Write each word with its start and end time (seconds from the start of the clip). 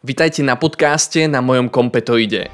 Vitajte 0.00 0.40
na 0.40 0.56
podcaste 0.56 1.28
na 1.28 1.44
mojom 1.44 1.68
kompetoide. 1.68 2.48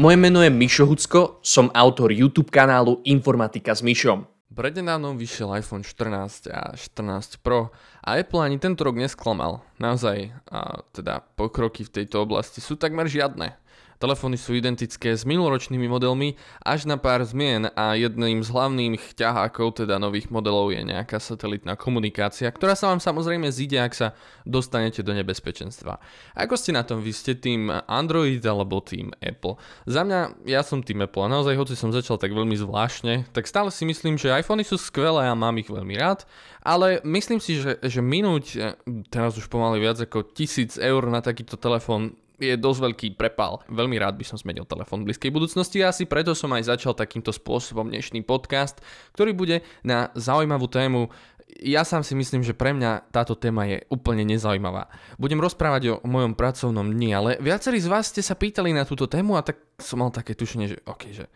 Moje 0.00 0.16
meno 0.16 0.40
je 0.40 0.48
Mišo 0.48 0.88
Hucko, 0.88 1.44
som 1.44 1.68
autor 1.76 2.16
YouTube 2.16 2.48
kanálu 2.48 3.04
Informatika 3.04 3.76
s 3.76 3.84
Mišom. 3.84 4.24
Prednedávnom 4.48 5.20
vyšiel 5.20 5.60
iPhone 5.60 5.84
14 5.84 6.48
a 6.48 6.72
14 6.72 7.44
Pro 7.44 7.76
a 8.00 8.16
Apple 8.16 8.40
ani 8.40 8.56
tento 8.56 8.88
rok 8.88 8.96
nesklamal. 8.96 9.60
Naozaj, 9.76 10.32
a 10.48 10.80
teda 10.96 11.20
pokroky 11.36 11.84
v 11.84 11.92
tejto 11.92 12.24
oblasti 12.24 12.64
sú 12.64 12.80
takmer 12.80 13.04
žiadne. 13.04 13.52
Telefóny 14.00 14.40
sú 14.40 14.56
identické 14.56 15.12
s 15.12 15.28
minuloročnými 15.28 15.84
modelmi 15.84 16.40
až 16.64 16.88
na 16.88 16.96
pár 16.96 17.20
zmien 17.20 17.68
a 17.76 17.92
jedným 18.00 18.40
z 18.40 18.48
hlavných 18.48 19.12
ťahákov 19.12 19.84
teda 19.84 20.00
nových 20.00 20.32
modelov 20.32 20.72
je 20.72 20.80
nejaká 20.80 21.20
satelitná 21.20 21.76
komunikácia, 21.76 22.48
ktorá 22.48 22.72
sa 22.72 22.88
vám 22.88 23.04
samozrejme 23.04 23.52
zíde, 23.52 23.76
ak 23.76 23.92
sa 23.92 24.08
dostanete 24.48 25.04
do 25.04 25.12
nebezpečenstva. 25.12 26.00
Ako 26.32 26.56
ste 26.56 26.72
na 26.72 26.80
tom? 26.80 27.04
Vy 27.04 27.12
ste 27.12 27.36
tým 27.36 27.68
Android 27.68 28.40
alebo 28.40 28.80
tým 28.80 29.12
Apple? 29.20 29.60
Za 29.84 30.00
mňa, 30.00 30.48
ja 30.48 30.64
som 30.64 30.80
tým 30.80 31.04
Apple 31.04 31.28
a 31.28 31.32
naozaj, 31.36 31.60
hoci 31.60 31.76
som 31.76 31.92
začal 31.92 32.16
tak 32.16 32.32
veľmi 32.32 32.56
zvláštne, 32.56 33.28
tak 33.36 33.44
stále 33.44 33.68
si 33.68 33.84
myslím, 33.84 34.16
že 34.16 34.32
iPhony 34.32 34.64
sú 34.64 34.80
skvelé 34.80 35.28
a 35.28 35.36
mám 35.36 35.60
ich 35.60 35.68
veľmi 35.68 36.00
rád, 36.00 36.24
ale 36.64 37.04
myslím 37.04 37.36
si, 37.36 37.60
že, 37.60 37.76
že 37.84 38.00
minúť 38.00 38.44
eh, 38.56 38.72
teraz 39.12 39.36
už 39.36 39.52
pomaly 39.52 39.76
viac 39.76 40.00
ako 40.00 40.24
tisíc 40.24 40.80
eur 40.80 41.04
na 41.12 41.20
takýto 41.20 41.60
telefón 41.60 42.16
je 42.40 42.56
dosť 42.56 42.80
veľký 42.80 43.08
prepal. 43.20 43.60
Veľmi 43.68 44.00
rád 44.00 44.16
by 44.16 44.24
som 44.24 44.40
zmenil 44.40 44.64
telefón 44.64 45.04
v 45.04 45.12
blízkej 45.12 45.28
budúcnosti 45.28 45.84
a 45.84 45.92
asi 45.92 46.08
preto 46.08 46.32
som 46.32 46.48
aj 46.56 46.72
začal 46.72 46.96
takýmto 46.96 47.30
spôsobom 47.30 47.86
dnešný 47.92 48.24
podcast, 48.24 48.80
ktorý 49.12 49.36
bude 49.36 49.56
na 49.84 50.08
zaujímavú 50.16 50.66
tému 50.66 51.12
ja 51.58 51.82
sám 51.82 52.06
si 52.06 52.14
myslím, 52.14 52.46
že 52.46 52.54
pre 52.54 52.70
mňa 52.70 53.10
táto 53.10 53.34
téma 53.34 53.66
je 53.66 53.82
úplne 53.90 54.22
nezaujímavá. 54.22 54.86
Budem 55.18 55.42
rozprávať 55.42 55.98
o 55.98 56.06
mojom 56.06 56.38
pracovnom 56.38 56.86
dni, 56.86 57.10
ale 57.10 57.30
viacerí 57.42 57.82
z 57.82 57.90
vás 57.90 58.06
ste 58.06 58.22
sa 58.22 58.38
pýtali 58.38 58.70
na 58.70 58.86
túto 58.86 59.10
tému 59.10 59.34
a 59.34 59.42
tak 59.42 59.58
som 59.82 59.98
mal 59.98 60.14
také 60.14 60.38
tušenie, 60.38 60.66
že 60.70 60.78
OK, 60.86 61.10
že 61.10 61.26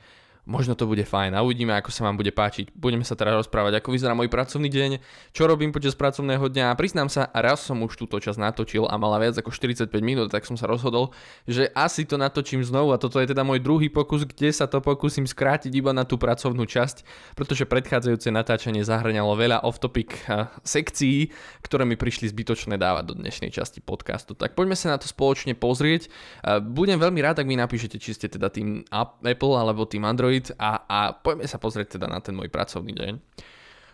Možno 0.44 0.76
to 0.76 0.84
bude 0.84 1.08
fajn 1.08 1.32
a 1.32 1.40
uvidíme, 1.40 1.72
ako 1.72 1.88
sa 1.88 2.04
vám 2.04 2.20
bude 2.20 2.28
páčiť. 2.28 2.76
Budeme 2.76 3.00
sa 3.00 3.16
teda 3.16 3.32
rozprávať, 3.40 3.80
ako 3.80 3.96
vyzerá 3.96 4.12
môj 4.12 4.28
pracovný 4.28 4.68
deň, 4.68 5.00
čo 5.32 5.48
robím 5.48 5.72
počas 5.72 5.96
pracovného 5.96 6.52
dňa 6.52 6.68
a 6.68 6.76
priznám 6.76 7.08
sa, 7.08 7.32
raz 7.32 7.64
som 7.64 7.80
už 7.80 7.96
túto 7.96 8.20
časť 8.20 8.36
natočil 8.36 8.84
a 8.84 8.92
mala 9.00 9.16
viac 9.24 9.40
ako 9.40 9.48
45 9.48 9.88
minút, 10.04 10.28
tak 10.28 10.44
som 10.44 10.60
sa 10.60 10.68
rozhodol, 10.68 11.16
že 11.48 11.72
asi 11.72 12.04
to 12.04 12.20
natočím 12.20 12.60
znovu 12.60 12.92
a 12.92 13.00
toto 13.00 13.24
je 13.24 13.32
teda 13.32 13.40
môj 13.40 13.64
druhý 13.64 13.88
pokus, 13.88 14.28
kde 14.28 14.52
sa 14.52 14.68
to 14.68 14.84
pokúsim 14.84 15.24
skrátiť 15.24 15.72
iba 15.72 15.96
na 15.96 16.04
tú 16.04 16.20
pracovnú 16.20 16.68
časť, 16.68 17.08
pretože 17.32 17.64
predchádzajúce 17.64 18.28
natáčanie 18.28 18.84
zahrňalo 18.84 19.32
veľa 19.40 19.64
off-topic 19.64 20.28
eh, 20.28 20.52
sekcií, 20.60 21.32
ktoré 21.64 21.88
mi 21.88 21.96
prišli 21.96 22.28
zbytočné 22.28 22.76
dávať 22.76 23.04
do 23.08 23.14
dnešnej 23.16 23.48
časti 23.48 23.80
podcastu. 23.80 24.36
Tak 24.36 24.52
poďme 24.52 24.76
sa 24.76 24.92
na 24.92 25.00
to 25.00 25.08
spoločne 25.08 25.56
pozrieť. 25.56 26.12
Eh, 26.44 26.60
budem 26.60 27.00
veľmi 27.00 27.24
rád, 27.24 27.40
ak 27.40 27.48
mi 27.48 27.56
napíšete, 27.56 27.96
či 27.96 28.12
ste 28.12 28.28
teda 28.28 28.52
tým 28.52 28.84
Apple 28.92 29.56
alebo 29.56 29.88
tým 29.88 30.04
Android 30.04 30.33
Android 30.34 30.50
a, 30.58 30.70
a 30.88 30.98
poďme 31.14 31.46
sa 31.46 31.62
pozrieť 31.62 31.98
teda 31.98 32.10
na 32.10 32.18
ten 32.18 32.34
môj 32.34 32.50
pracovný 32.50 32.90
deň. 32.90 33.12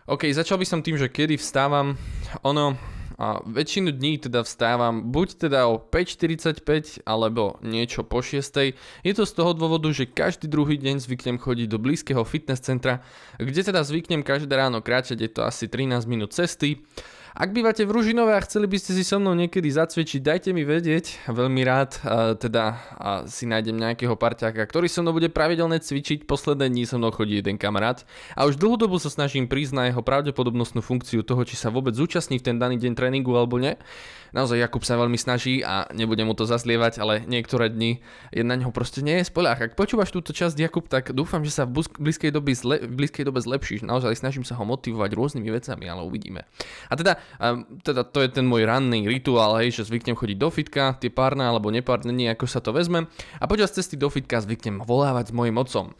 OK, 0.09 0.27
začal 0.33 0.57
by 0.57 0.67
som 0.67 0.81
tým, 0.81 0.97
že 0.97 1.13
kedy 1.13 1.37
vstávam. 1.37 1.95
Ono, 2.43 2.75
a 3.21 3.45
väčšinu 3.45 3.93
dní 3.93 4.17
teda 4.17 4.41
vstávam 4.41 5.13
buď 5.13 5.45
teda 5.45 5.69
o 5.69 5.77
5.45 5.77 7.05
alebo 7.05 7.61
niečo 7.61 8.01
po 8.01 8.25
6. 8.25 8.73
Je 9.05 9.13
to 9.13 9.29
z 9.29 9.33
toho 9.37 9.53
dôvodu, 9.53 9.93
že 9.93 10.09
každý 10.09 10.49
druhý 10.49 10.81
deň 10.81 11.05
zvyknem 11.05 11.37
chodiť 11.37 11.69
do 11.69 11.77
blízkeho 11.77 12.25
fitness 12.25 12.65
centra, 12.65 13.05
kde 13.37 13.61
teda 13.61 13.85
zvyknem 13.85 14.25
každé 14.25 14.49
ráno 14.57 14.81
kráčať, 14.81 15.21
je 15.21 15.31
to 15.37 15.45
asi 15.45 15.69
13 15.69 16.09
minút 16.09 16.33
cesty. 16.33 16.81
Ak 17.31 17.55
bývate 17.55 17.87
v 17.87 17.95
Ružinove 17.95 18.35
a 18.35 18.43
chceli 18.43 18.67
by 18.67 18.75
ste 18.75 18.91
si 18.91 19.07
so 19.07 19.23
mnou 19.23 19.39
niekedy 19.39 19.71
zacvičiť, 19.71 20.19
dajte 20.19 20.51
mi 20.51 20.67
vedieť. 20.67 21.31
Veľmi 21.31 21.63
rád 21.63 22.03
teda 22.43 22.75
si 23.31 23.47
nájdem 23.47 23.79
nejakého 23.79 24.19
parťáka, 24.19 24.67
ktorý 24.67 24.91
so 24.91 24.99
mnou 25.07 25.15
bude 25.15 25.31
pravidelne 25.31 25.79
cvičiť. 25.79 26.27
Posledné 26.27 26.67
dní 26.67 26.91
so 26.91 26.99
mnou 26.99 27.15
chodí 27.15 27.39
jeden 27.39 27.55
kamarát. 27.55 28.03
A 28.35 28.51
už 28.51 28.59
dlhú 28.59 28.75
dobu 28.75 28.99
sa 28.99 29.15
snažím 29.15 29.47
prísť 29.47 29.73
na 29.79 29.85
jeho 29.87 30.03
pravdepodobnostnú 30.03 30.83
funkciu 30.83 31.23
toho, 31.23 31.47
či 31.47 31.55
sa 31.55 31.71
vôbec 31.71 31.95
zúčastní 31.95 32.43
v 32.43 32.51
ten 32.51 32.57
daný 32.59 32.83
deň 32.83 32.99
tréningu 32.99 33.31
alebo 33.39 33.63
nie. 33.63 33.79
Naozaj 34.35 34.61
Jakub 34.61 34.83
sa 34.83 34.99
veľmi 34.99 35.17
snaží 35.17 35.63
a 35.63 35.87
nebudem 35.95 36.27
mu 36.27 36.35
to 36.35 36.45
zazlievať, 36.45 36.99
ale 37.01 37.23
niektoré 37.25 37.71
dni 37.71 38.03
je 38.35 38.43
na 38.43 38.59
neho 38.59 38.75
proste 38.75 39.03
nie 39.03 39.23
je 39.23 39.31
spoľah. 39.31 39.71
Ak 39.71 39.79
počúvaš 39.79 40.11
túto 40.11 40.35
časť 40.35 40.59
Jakub, 40.59 40.87
tak 40.91 41.15
dúfam, 41.15 41.47
že 41.47 41.55
sa 41.55 41.65
v 41.67 41.87
blízkej 41.87 42.35
dobe, 42.35 42.53
zle, 42.55 42.83
v 42.83 42.93
blízkej 42.95 43.25
dobe 43.27 43.39
zlepšíš. 43.43 43.87
Naozaj 43.87 44.19
snažím 44.21 44.45
sa 44.45 44.59
ho 44.59 44.65
motivovať 44.67 45.11
rôznymi 45.15 45.51
vecami, 45.51 45.85
ale 45.87 46.03
uvidíme. 46.03 46.47
A 46.91 46.95
teda 46.99 47.21
a 47.41 47.63
teda 47.83 48.05
to 48.05 48.21
je 48.21 48.29
ten 48.33 48.47
môj 48.47 48.67
ranný 48.67 49.07
rituál, 49.09 49.57
hej, 49.61 49.73
že 49.73 49.89
zvyknem 49.89 50.17
chodiť 50.17 50.37
do 50.39 50.49
fitka, 50.53 50.97
tie 51.01 51.13
párne 51.13 51.47
alebo 51.47 51.73
nepárne 51.73 52.13
nie, 52.13 52.29
ako 52.29 52.47
sa 52.47 52.61
to 52.61 52.75
vezme. 52.75 53.09
A 53.39 53.45
počas 53.49 53.73
cesty 53.73 53.97
do 53.97 54.13
fitka 54.13 54.41
zvyknem 54.41 54.83
volávať 54.85 55.31
s 55.31 55.37
mojim 55.37 55.57
otcom. 55.59 55.93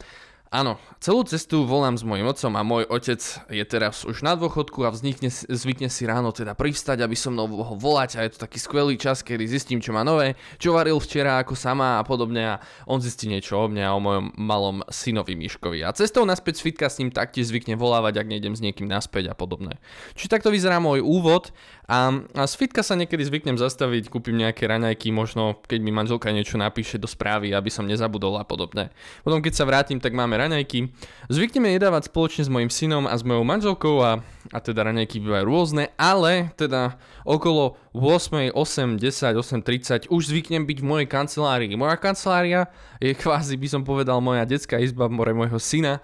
Áno, 0.51 0.75
celú 0.99 1.23
cestu 1.23 1.63
volám 1.63 1.95
s 1.95 2.03
mojim 2.03 2.27
otcom 2.27 2.51
a 2.59 2.67
môj 2.67 2.83
otec 2.91 3.23
je 3.47 3.63
teraz 3.63 4.03
už 4.03 4.19
na 4.19 4.35
dôchodku 4.35 4.83
a 4.83 4.91
vznikne, 4.91 5.31
zvykne 5.31 5.87
si 5.87 6.03
ráno 6.03 6.35
teda 6.35 6.59
privstať, 6.59 7.07
aby 7.07 7.15
som 7.15 7.31
mnou 7.31 7.47
mohol 7.47 7.79
volať 7.79 8.19
a 8.19 8.27
je 8.27 8.35
to 8.35 8.43
taký 8.43 8.59
skvelý 8.59 8.99
čas, 8.99 9.23
kedy 9.23 9.47
zistím, 9.47 9.79
čo 9.79 9.95
má 9.95 10.03
nové, 10.03 10.35
čo 10.59 10.75
varil 10.75 10.99
včera 10.99 11.39
ako 11.39 11.55
sama 11.55 11.97
a 11.97 12.03
podobne 12.03 12.43
a 12.43 12.59
on 12.83 12.99
zistí 12.99 13.31
niečo 13.31 13.63
o 13.63 13.71
mne 13.71 13.79
a 13.79 13.95
o 13.95 14.03
mojom 14.03 14.35
malom 14.35 14.77
synovi 14.91 15.39
Miškovi. 15.39 15.87
A 15.87 15.95
cestou 15.95 16.27
naspäť 16.27 16.59
z 16.59 16.67
fitka 16.67 16.91
s 16.91 16.99
ním 16.99 17.15
taktiež 17.15 17.47
zvykne 17.47 17.79
volávať, 17.79 18.19
ak 18.19 18.27
nejdem 18.27 18.51
s 18.51 18.59
niekým 18.59 18.91
naspäť 18.91 19.31
a 19.31 19.35
podobne. 19.39 19.79
Čiže 20.19 20.35
takto 20.35 20.51
vyzerá 20.51 20.83
môj 20.83 20.99
úvod 20.99 21.55
a, 21.87 22.11
a 22.11 22.43
z 22.43 22.53
fitka 22.59 22.83
sa 22.83 22.99
niekedy 22.99 23.23
zvyknem 23.23 23.55
zastaviť, 23.55 24.11
kúpim 24.11 24.35
nejaké 24.35 24.67
raňajky, 24.67 25.15
možno 25.15 25.63
keď 25.63 25.79
mi 25.79 25.95
manželka 25.95 26.27
niečo 26.35 26.59
napíše 26.59 26.99
do 26.99 27.07
správy, 27.07 27.55
aby 27.55 27.71
som 27.71 27.87
nezabudol 27.87 28.35
a 28.35 28.43
podobne. 28.43 28.91
Potom 29.23 29.39
keď 29.39 29.53
sa 29.55 29.63
vrátim, 29.63 30.03
tak 30.03 30.11
máme 30.11 30.40
raňajky. 30.41 30.89
Zvykneme 31.29 31.77
jedávať 31.77 32.09
spoločne 32.09 32.43
s 32.43 32.49
mojim 32.49 32.73
synom 32.73 33.05
a 33.05 33.13
s 33.13 33.21
mojou 33.21 33.45
manželkou 33.45 34.01
a, 34.01 34.25
a 34.49 34.57
teda 34.57 34.89
raňajky 34.89 35.21
bývajú 35.21 35.45
rôzne, 35.45 35.93
ale 35.95 36.49
teda 36.57 36.97
okolo 37.21 37.77
8, 37.93 38.49
8, 38.57 38.97
10, 38.97 39.37
8, 39.37 40.09
30 40.09 40.09
už 40.09 40.21
zvyknem 40.33 40.65
byť 40.65 40.77
v 40.81 40.89
mojej 40.89 41.07
kancelárii. 41.07 41.77
Moja 41.77 41.95
kancelária 42.01 42.67
je 42.97 43.13
kvázi, 43.13 43.53
by 43.55 43.67
som 43.69 43.81
povedal, 43.85 44.17
moja 44.19 44.43
detská 44.49 44.81
izba 44.81 45.05
more 45.05 45.31
môjho 45.37 45.61
syna. 45.61 46.01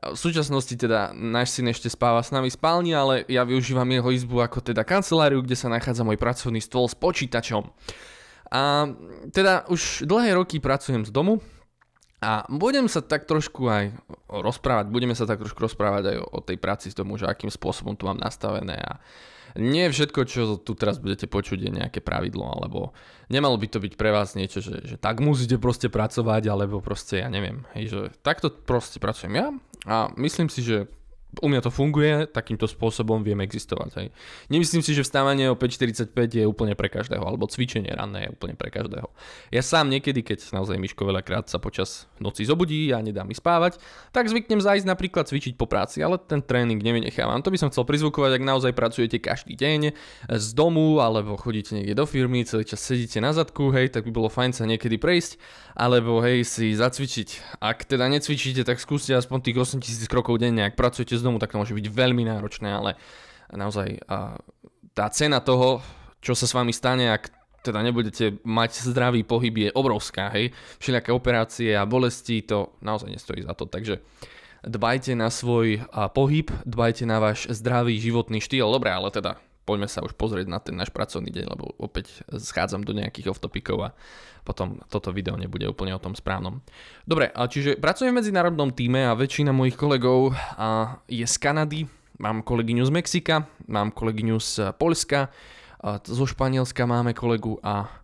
V 0.00 0.16
súčasnosti 0.16 0.72
teda 0.80 1.12
náš 1.12 1.60
syn 1.60 1.68
ešte 1.68 1.92
spáva 1.92 2.24
s 2.24 2.32
nami 2.32 2.48
v 2.48 2.56
spálni, 2.56 2.96
ale 2.96 3.28
ja 3.28 3.44
využívam 3.44 3.84
jeho 3.84 4.08
izbu 4.08 4.40
ako 4.40 4.64
teda 4.64 4.80
kanceláriu, 4.80 5.44
kde 5.44 5.58
sa 5.58 5.68
nachádza 5.68 6.08
môj 6.08 6.16
pracovný 6.16 6.62
stôl 6.64 6.88
s 6.88 6.96
počítačom. 6.96 7.68
A 8.50 8.90
teda 9.30 9.68
už 9.70 10.08
dlhé 10.08 10.34
roky 10.34 10.58
pracujem 10.58 11.04
z 11.04 11.12
domu, 11.12 11.38
a 12.20 12.44
budem 12.52 12.84
sa 12.84 13.00
tak 13.00 13.24
trošku 13.24 13.64
aj 13.68 13.96
rozprávať, 14.28 14.92
budeme 14.92 15.16
sa 15.16 15.24
tak 15.24 15.40
trošku 15.40 15.56
rozprávať 15.56 16.12
aj 16.12 16.16
o, 16.20 16.26
o 16.36 16.40
tej 16.44 16.60
práci 16.60 16.92
s 16.92 16.96
tomu, 16.96 17.16
že 17.16 17.24
akým 17.24 17.48
spôsobom 17.48 17.96
to 17.96 18.04
mám 18.04 18.20
nastavené 18.20 18.76
a 18.76 19.00
nie 19.58 19.90
všetko, 19.90 20.20
čo 20.30 20.40
tu 20.62 20.78
teraz 20.78 21.02
budete 21.02 21.26
počuť, 21.26 21.58
je 21.58 21.70
nejaké 21.82 21.98
pravidlo, 21.98 22.46
alebo 22.46 22.94
nemalo 23.26 23.58
by 23.58 23.66
to 23.66 23.82
byť 23.82 23.98
pre 23.98 24.14
vás 24.14 24.38
niečo, 24.38 24.62
že, 24.62 24.78
že 24.86 24.94
tak 24.94 25.18
musíte 25.18 25.58
proste 25.58 25.90
pracovať, 25.90 26.46
alebo 26.46 26.78
proste, 26.78 27.18
ja 27.18 27.26
neviem, 27.26 27.66
hej, 27.74 27.90
že 27.90 28.00
takto 28.22 28.52
proste 28.52 29.02
pracujem 29.02 29.34
ja 29.34 29.48
a 29.90 30.12
myslím 30.14 30.46
si, 30.46 30.62
že 30.62 30.86
u 31.38 31.46
mňa 31.46 31.62
to 31.62 31.70
funguje, 31.70 32.26
takýmto 32.26 32.66
spôsobom 32.66 33.22
viem 33.22 33.38
existovať. 33.46 33.90
Hej. 34.02 34.06
Nemyslím 34.50 34.82
si, 34.82 34.98
že 34.98 35.06
vstávanie 35.06 35.46
o 35.46 35.54
5.45 35.54 36.10
je 36.10 36.42
úplne 36.42 36.74
pre 36.74 36.90
každého, 36.90 37.22
alebo 37.22 37.46
cvičenie 37.46 37.94
ranné 37.94 38.26
je 38.26 38.30
úplne 38.34 38.58
pre 38.58 38.74
každého. 38.74 39.06
Ja 39.54 39.62
sám 39.62 39.94
niekedy, 39.94 40.26
keď 40.26 40.50
naozaj 40.50 40.74
Miško 40.82 41.06
veľakrát 41.06 41.46
sa 41.46 41.62
počas 41.62 42.10
noci 42.18 42.42
zobudí 42.42 42.90
a 42.90 42.98
nedá 42.98 43.22
mi 43.22 43.38
spávať, 43.38 43.78
tak 44.10 44.26
zvyknem 44.26 44.58
zájsť 44.58 44.90
napríklad 44.90 45.30
cvičiť 45.30 45.54
po 45.54 45.70
práci, 45.70 46.02
ale 46.02 46.18
ten 46.18 46.42
tréning 46.42 46.82
nevynechávam. 46.82 47.38
To 47.46 47.54
by 47.54 47.58
som 47.62 47.70
chcel 47.70 47.86
prizvukovať, 47.86 48.34
ak 48.34 48.42
naozaj 48.42 48.72
pracujete 48.74 49.22
každý 49.22 49.54
deň 49.54 49.94
z 50.34 50.46
domu, 50.58 50.98
alebo 50.98 51.38
chodíte 51.38 51.78
niekde 51.78 51.94
do 51.94 52.10
firmy, 52.10 52.42
celý 52.42 52.66
čas 52.66 52.82
sedíte 52.82 53.22
na 53.22 53.30
zadku, 53.30 53.70
hej, 53.70 53.94
tak 53.94 54.02
by 54.02 54.10
bolo 54.10 54.26
fajn 54.26 54.50
sa 54.50 54.66
niekedy 54.66 54.98
prejsť, 54.98 55.38
alebo 55.78 56.18
hej, 56.26 56.42
si 56.42 56.74
zacvičiť. 56.74 57.62
Ak 57.62 57.86
teda 57.86 58.10
necvičíte, 58.10 58.66
tak 58.66 58.82
skúste 58.82 59.14
aspoň 59.14 59.38
tých 59.46 59.56
8000 59.78 60.10
krokov 60.10 60.42
denne, 60.42 60.66
ak 60.66 60.74
pracujete 60.74 61.19
z 61.20 61.24
domu, 61.28 61.36
tak 61.36 61.52
to 61.52 61.60
môže 61.60 61.76
byť 61.76 61.86
veľmi 61.92 62.24
náročné, 62.24 62.72
ale 62.72 62.96
naozaj 63.52 64.00
tá 64.96 65.06
cena 65.12 65.44
toho, 65.44 65.84
čo 66.24 66.32
sa 66.32 66.48
s 66.48 66.56
vami 66.56 66.72
stane, 66.72 67.12
ak 67.12 67.28
teda 67.60 67.84
nebudete 67.84 68.40
mať 68.40 68.88
zdravý 68.88 69.20
pohyb, 69.20 69.68
je 69.68 69.70
obrovská, 69.76 70.32
hej. 70.32 70.56
Všelijaké 70.80 71.12
operácie 71.12 71.76
a 71.76 71.84
bolesti, 71.84 72.40
to 72.40 72.72
naozaj 72.80 73.12
nestojí 73.12 73.44
za 73.44 73.52
to, 73.52 73.68
takže 73.68 74.00
dbajte 74.64 75.12
na 75.12 75.28
svoj 75.28 75.84
pohyb, 76.16 76.48
dbajte 76.64 77.04
na 77.04 77.20
váš 77.20 77.52
zdravý 77.52 78.00
životný 78.00 78.40
štýl, 78.40 78.64
dobre, 78.64 78.88
ale 78.88 79.12
teda 79.12 79.36
poďme 79.70 79.86
sa 79.86 80.02
už 80.02 80.18
pozrieť 80.18 80.50
na 80.50 80.58
ten 80.58 80.74
náš 80.74 80.90
pracovný 80.90 81.30
deň, 81.30 81.46
lebo 81.46 81.70
opäť 81.78 82.26
schádzam 82.26 82.82
do 82.82 82.90
nejakých 82.90 83.30
off-topikov 83.30 83.86
a 83.86 83.94
potom 84.42 84.82
toto 84.90 85.14
video 85.14 85.38
nebude 85.38 85.70
úplne 85.70 85.94
o 85.94 86.02
tom 86.02 86.18
správnom. 86.18 86.58
Dobre, 87.06 87.30
čiže 87.30 87.78
pracujem 87.78 88.10
v 88.10 88.18
medzinárodnom 88.18 88.74
týme 88.74 89.06
a 89.06 89.14
väčšina 89.14 89.54
mojich 89.54 89.78
kolegov 89.78 90.34
je 91.06 91.22
z 91.22 91.36
Kanady, 91.38 91.86
mám 92.18 92.42
kolegyňu 92.42 92.82
z 92.82 92.90
Mexika, 92.90 93.46
mám 93.70 93.94
kolegyňu 93.94 94.42
z 94.42 94.74
Polska, 94.74 95.30
zo 96.02 96.24
Španielska 96.26 96.82
máme 96.84 97.14
kolegu 97.14 97.62
a 97.62 97.99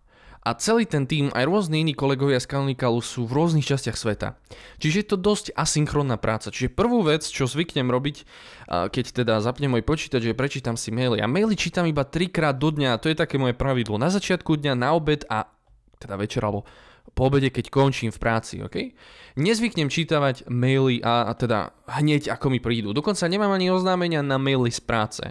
a 0.47 0.55
celý 0.55 0.87
ten 0.87 1.03
tým, 1.03 1.27
aj 1.35 1.43
rôzni 1.43 1.83
iní 1.83 1.91
kolegovia 1.91 2.39
z 2.39 2.47
Canonicalu 2.47 3.03
sú 3.03 3.27
v 3.27 3.35
rôznych 3.35 3.67
častiach 3.67 3.99
sveta. 3.99 4.39
Čiže 4.79 4.95
je 5.03 5.07
to 5.11 5.17
dosť 5.19 5.51
asynchronná 5.51 6.15
práca. 6.15 6.47
Čiže 6.47 6.71
prvú 6.71 7.03
vec, 7.03 7.27
čo 7.27 7.51
zvyknem 7.51 7.91
robiť, 7.91 8.23
keď 8.71 9.05
teda 9.11 9.43
zapnem 9.43 9.75
môj 9.75 9.83
počítač, 9.83 10.23
je 10.23 10.31
prečítam 10.31 10.79
si 10.79 10.95
maily. 10.95 11.19
A 11.19 11.27
maily 11.27 11.59
čítam 11.59 11.83
iba 11.83 12.07
trikrát 12.07 12.55
do 12.55 12.71
dňa, 12.71 13.03
to 13.03 13.11
je 13.11 13.19
také 13.19 13.35
moje 13.35 13.59
pravidlo. 13.59 13.99
Na 13.99 14.07
začiatku 14.07 14.55
dňa, 14.55 14.79
na 14.79 14.95
obed 14.95 15.27
a 15.27 15.51
teda 15.99 16.15
večer 16.15 16.39
alebo 16.47 16.63
po 17.11 17.27
obede, 17.27 17.51
keď 17.51 17.67
končím 17.67 18.13
v 18.13 18.21
práci, 18.21 18.61
ok? 18.61 18.93
Nezvyknem 19.35 19.91
čítavať 19.91 20.47
maily 20.47 21.03
a, 21.03 21.27
a 21.27 21.35
teda 21.35 21.75
hneď 21.89 22.31
ako 22.31 22.53
mi 22.53 22.63
prídu. 22.63 22.95
Dokonca 22.95 23.25
nemám 23.27 23.51
ani 23.51 23.73
oznámenia 23.73 24.23
na 24.23 24.39
maily 24.39 24.71
z 24.71 24.79
práce. 24.79 25.23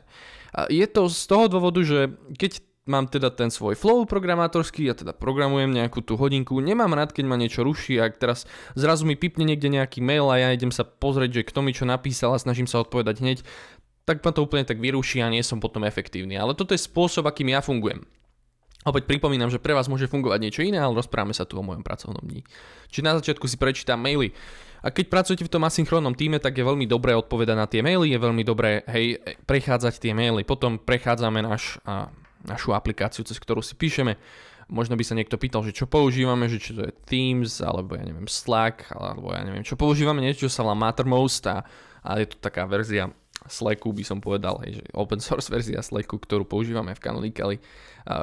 A 0.51 0.67
je 0.67 0.83
to 0.91 1.07
z 1.07 1.23
toho 1.25 1.47
dôvodu, 1.47 1.81
že 1.87 2.13
keď 2.35 2.66
mám 2.87 3.11
teda 3.11 3.35
ten 3.35 3.50
svoj 3.50 3.75
flow 3.75 4.06
programátorský, 4.06 4.87
ja 4.87 4.94
teda 4.94 5.12
programujem 5.12 5.75
nejakú 5.75 6.00
tú 6.00 6.15
hodinku, 6.15 6.62
nemám 6.62 6.94
rád, 6.94 7.11
keď 7.11 7.25
ma 7.27 7.37
niečo 7.37 7.67
ruší, 7.67 7.99
ak 7.99 8.23
teraz 8.23 8.47
zrazu 8.79 9.05
mi 9.05 9.19
pipne 9.19 9.43
niekde 9.43 9.69
nejaký 9.69 9.99
mail 9.99 10.31
a 10.31 10.38
ja 10.38 10.49
idem 10.55 10.71
sa 10.71 10.87
pozrieť, 10.87 11.43
že 11.43 11.47
kto 11.50 11.61
mi 11.67 11.75
čo 11.75 11.85
napísal 11.85 12.33
a 12.33 12.41
snažím 12.41 12.71
sa 12.71 12.81
odpovedať 12.81 13.21
hneď, 13.21 13.38
tak 14.06 14.23
ma 14.23 14.31
to 14.31 14.47
úplne 14.47 14.62
tak 14.62 14.79
vyruší 14.79 15.19
a 15.21 15.29
nie 15.29 15.43
som 15.43 15.59
potom 15.59 15.83
efektívny. 15.83 16.38
Ale 16.38 16.55
toto 16.55 16.73
je 16.73 16.81
spôsob, 16.81 17.27
akým 17.27 17.50
ja 17.50 17.59
fungujem. 17.59 18.06
Opäť 18.87 19.11
pripomínam, 19.11 19.50
že 19.50 19.59
pre 19.59 19.75
vás 19.75 19.91
môže 19.91 20.06
fungovať 20.06 20.39
niečo 20.39 20.62
iné, 20.62 20.79
ale 20.79 20.94
rozprávame 20.94 21.35
sa 21.35 21.43
tu 21.43 21.59
o 21.59 21.67
mojom 21.67 21.82
pracovnom 21.82 22.23
dni. 22.23 22.47
Čiže 22.87 23.03
na 23.03 23.19
začiatku 23.19 23.50
si 23.50 23.59
prečítam 23.59 23.99
maily. 23.99 24.31
A 24.87 24.94
keď 24.94 25.11
pracujete 25.11 25.43
v 25.43 25.50
tom 25.50 25.67
asynchronnom 25.67 26.15
týme, 26.15 26.39
tak 26.39 26.55
je 26.55 26.62
veľmi 26.62 26.87
dobré 26.87 27.19
odpovedať 27.19 27.56
na 27.59 27.67
tie 27.67 27.82
maily, 27.82 28.15
je 28.15 28.23
veľmi 28.23 28.47
dobré, 28.47 28.87
hej, 28.87 29.19
prechádzať 29.43 29.99
tie 29.99 30.15
maily. 30.15 30.47
Potom 30.47 30.79
prechádzame 30.79 31.43
náš 31.43 31.82
našu 32.46 32.72
aplikáciu, 32.72 33.26
cez 33.26 33.37
ktorú 33.37 33.60
si 33.60 33.75
píšeme. 33.75 34.16
Možno 34.66 34.98
by 34.98 35.04
sa 35.06 35.14
niekto 35.14 35.38
pýtal, 35.38 35.62
že 35.62 35.70
čo 35.70 35.87
používame, 35.87 36.50
že 36.50 36.58
či 36.58 36.75
to 36.75 36.82
je 36.87 36.93
Teams, 37.06 37.62
alebo 37.62 37.94
ja 37.94 38.02
neviem 38.02 38.26
Slack, 38.26 38.90
alebo 38.90 39.31
ja 39.31 39.43
neviem 39.46 39.62
čo 39.62 39.78
používame, 39.78 40.19
niečo, 40.19 40.46
čo 40.46 40.50
sa 40.50 40.66
volá 40.66 40.75
Mattermost 40.75 41.46
a, 41.46 41.62
a 42.02 42.10
je 42.19 42.26
to 42.31 42.37
taká 42.43 42.66
verzia 42.66 43.10
Slacku 43.46 43.94
by 43.94 44.02
som 44.02 44.19
povedal, 44.19 44.58
hej, 44.66 44.82
že 44.82 44.84
open 44.90 45.22
source 45.22 45.46
verzia 45.46 45.78
Slacku, 45.78 46.19
ktorú 46.19 46.43
používame 46.43 46.94
v 46.94 47.02
Canonicali. 47.02 47.56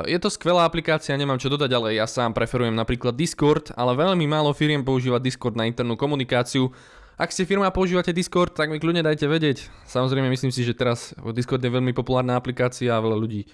Je 0.08 0.20
to 0.20 0.32
skvelá 0.32 0.64
aplikácia, 0.64 1.16
nemám 1.16 1.40
čo 1.40 1.52
dodať, 1.52 1.72
ale 1.72 1.88
ja 1.96 2.08
sám 2.08 2.32
preferujem 2.32 2.76
napríklad 2.76 3.16
Discord, 3.16 3.72
ale 3.76 3.96
veľmi 3.96 4.28
málo 4.28 4.52
firiem 4.56 4.84
používa 4.84 5.20
Discord 5.20 5.56
na 5.56 5.68
internú 5.68 5.96
komunikáciu. 5.96 6.72
Ak 7.16 7.30
ste 7.30 7.46
firma 7.46 7.70
a 7.70 7.76
používate 7.76 8.16
Discord, 8.16 8.58
tak 8.58 8.74
mi 8.74 8.82
kľudne 8.82 9.06
dajte 9.06 9.30
vedieť. 9.30 9.70
Samozrejme, 9.86 10.28
myslím 10.34 10.52
si, 10.52 10.66
že 10.66 10.74
teraz 10.74 11.14
Discord 11.32 11.62
je 11.62 11.72
veľmi 11.72 11.94
populárna 11.94 12.36
aplikácia 12.36 12.96
a 12.96 13.04
veľa 13.04 13.18
ľudí 13.20 13.48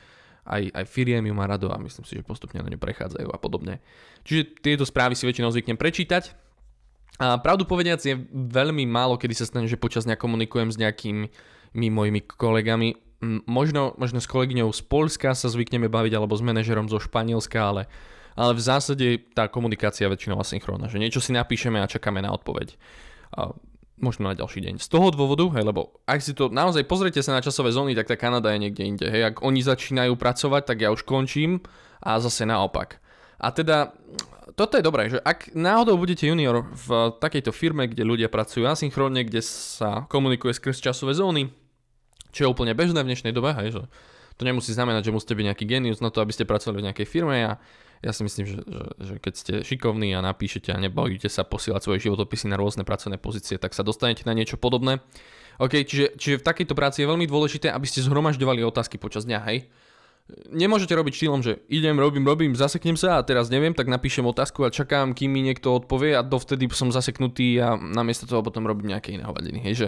aj, 0.50 0.74
aj 0.74 0.86
firiem 0.90 1.22
ju 1.30 1.34
má 1.38 1.46
rado 1.46 1.70
a 1.70 1.78
myslím 1.78 2.04
si, 2.04 2.18
že 2.18 2.26
postupne 2.26 2.58
na 2.58 2.68
ňu 2.74 2.82
prechádzajú 2.82 3.30
a 3.30 3.38
podobne. 3.38 3.78
Čiže 4.26 4.60
tieto 4.66 4.84
správy 4.84 5.14
si 5.14 5.30
väčšinou 5.30 5.54
zvyknem 5.54 5.78
prečítať. 5.78 6.34
A 7.20 7.38
pravdu 7.38 7.70
povediac 7.70 8.02
je 8.02 8.18
veľmi 8.34 8.90
málo, 8.90 9.20
kedy 9.20 9.36
sa 9.38 9.46
stane, 9.46 9.68
že 9.70 9.78
počas 9.78 10.10
dňa 10.10 10.18
komunikujem 10.18 10.74
s 10.74 10.80
nejakými 10.82 11.30
mojimi 11.76 12.26
kolegami. 12.26 12.98
Možno, 13.46 13.94
možno 14.00 14.24
s 14.24 14.32
kolegyňou 14.32 14.72
z 14.72 14.82
Polska 14.88 15.36
sa 15.36 15.52
zvykneme 15.52 15.92
baviť 15.92 16.16
alebo 16.16 16.40
s 16.40 16.42
manažerom 16.42 16.88
zo 16.88 17.04
Španielska, 17.04 17.60
ale, 17.60 17.84
ale 18.40 18.56
v 18.56 18.62
zásade 18.64 19.08
tá 19.36 19.52
komunikácia 19.52 20.08
je 20.08 20.16
väčšinou 20.16 20.40
asynchrónna, 20.40 20.88
že 20.88 21.04
niečo 21.04 21.20
si 21.20 21.36
napíšeme 21.36 21.84
a 21.84 21.92
čakáme 21.92 22.24
na 22.24 22.32
odpoveď. 22.32 22.80
Možno 24.00 24.32
na 24.32 24.36
ďalší 24.36 24.64
deň. 24.64 24.76
Z 24.80 24.88
toho 24.88 25.12
dôvodu, 25.12 25.44
hej, 25.60 25.68
lebo 25.68 26.00
ak 26.08 26.24
si 26.24 26.32
to 26.32 26.48
naozaj 26.48 26.88
pozriete 26.88 27.20
sa 27.20 27.36
na 27.36 27.44
časové 27.44 27.76
zóny, 27.76 27.96
tak 28.00 28.08
tá 28.08 28.16
Kanada 28.16 28.56
je 28.56 28.64
niekde 28.64 28.84
inde. 28.88 29.06
Hej, 29.08 29.36
ak 29.36 29.36
oni 29.44 29.60
začínajú 29.60 30.16
pracovať, 30.16 30.64
tak 30.64 30.78
ja 30.80 30.90
už 30.96 31.04
končím 31.04 31.60
a 32.00 32.16
zase 32.24 32.48
naopak. 32.48 33.04
A 33.40 33.52
teda 33.52 33.92
toto 34.56 34.76
je 34.76 34.84
dobré, 34.84 35.08
že 35.08 35.20
ak 35.24 35.56
náhodou 35.56 35.96
budete 35.96 36.28
junior 36.28 36.68
v 36.72 37.16
takejto 37.20 37.56
firme, 37.56 37.88
kde 37.88 38.04
ľudia 38.04 38.28
pracujú 38.28 38.68
asynchronne, 38.68 39.24
kde 39.24 39.40
sa 39.44 40.04
komunikuje 40.12 40.52
skrz 40.52 40.84
časové 40.84 41.16
zóny, 41.16 41.48
čo 42.36 42.44
je 42.44 42.52
úplne 42.52 42.76
bežné 42.76 43.00
v 43.04 43.10
dnešnej 43.16 43.32
dobe, 43.32 43.56
hej, 43.56 43.80
že 43.80 43.84
to 44.40 44.48
nemusí 44.48 44.72
znamenať, 44.72 45.12
že 45.12 45.16
musíte 45.16 45.36
byť 45.36 45.46
nejaký 45.52 45.66
genius 45.68 46.00
na 46.00 46.12
to, 46.12 46.24
aby 46.24 46.32
ste 46.32 46.48
pracovali 46.48 46.80
v 46.80 46.88
nejakej 46.92 47.08
firme 47.08 47.36
a 47.44 47.60
ja 48.00 48.12
si 48.16 48.24
myslím, 48.24 48.46
že, 48.48 48.58
že, 48.64 48.84
že 49.00 49.14
keď 49.20 49.34
ste 49.36 49.54
šikovní 49.68 50.16
a 50.16 50.24
napíšete 50.24 50.72
a 50.72 50.80
nebojíte 50.80 51.28
sa 51.28 51.44
posielať 51.44 51.82
svoje 51.84 52.00
životopisy 52.08 52.48
na 52.48 52.56
rôzne 52.56 52.88
pracovné 52.88 53.20
pozície, 53.20 53.60
tak 53.60 53.76
sa 53.76 53.84
dostanete 53.84 54.24
na 54.24 54.32
niečo 54.32 54.56
podobné. 54.56 55.04
OK, 55.60 55.84
čiže, 55.84 56.16
čiže 56.16 56.40
v 56.40 56.48
takejto 56.48 56.72
práci 56.72 57.04
je 57.04 57.12
veľmi 57.12 57.28
dôležité, 57.28 57.68
aby 57.68 57.84
ste 57.84 58.00
zhromažďovali 58.00 58.64
otázky 58.64 58.96
počas 58.96 59.28
dňa, 59.28 59.40
hej? 59.52 59.68
Nemôžete 60.54 60.94
robiť 60.94 61.14
štýlom, 61.18 61.42
že 61.42 61.60
idem, 61.74 61.98
robím, 61.98 62.22
robím, 62.22 62.54
zaseknem 62.54 62.94
sa 62.94 63.18
a 63.18 63.26
teraz 63.26 63.50
neviem, 63.50 63.74
tak 63.74 63.90
napíšem 63.90 64.24
otázku 64.30 64.62
a 64.62 64.70
čakám, 64.70 65.18
kým 65.18 65.28
mi 65.34 65.42
niekto 65.42 65.74
odpovie 65.74 66.14
a 66.14 66.22
dovtedy 66.22 66.70
som 66.70 66.94
zaseknutý 66.94 67.58
a 67.60 67.74
namiesto 67.76 68.30
toho 68.30 68.46
potom 68.46 68.64
robím 68.64 68.94
nejaké 68.94 69.18
iné 69.18 69.26
hovadiny. 69.26 69.60
Hej, 69.66 69.74
že 69.76 69.88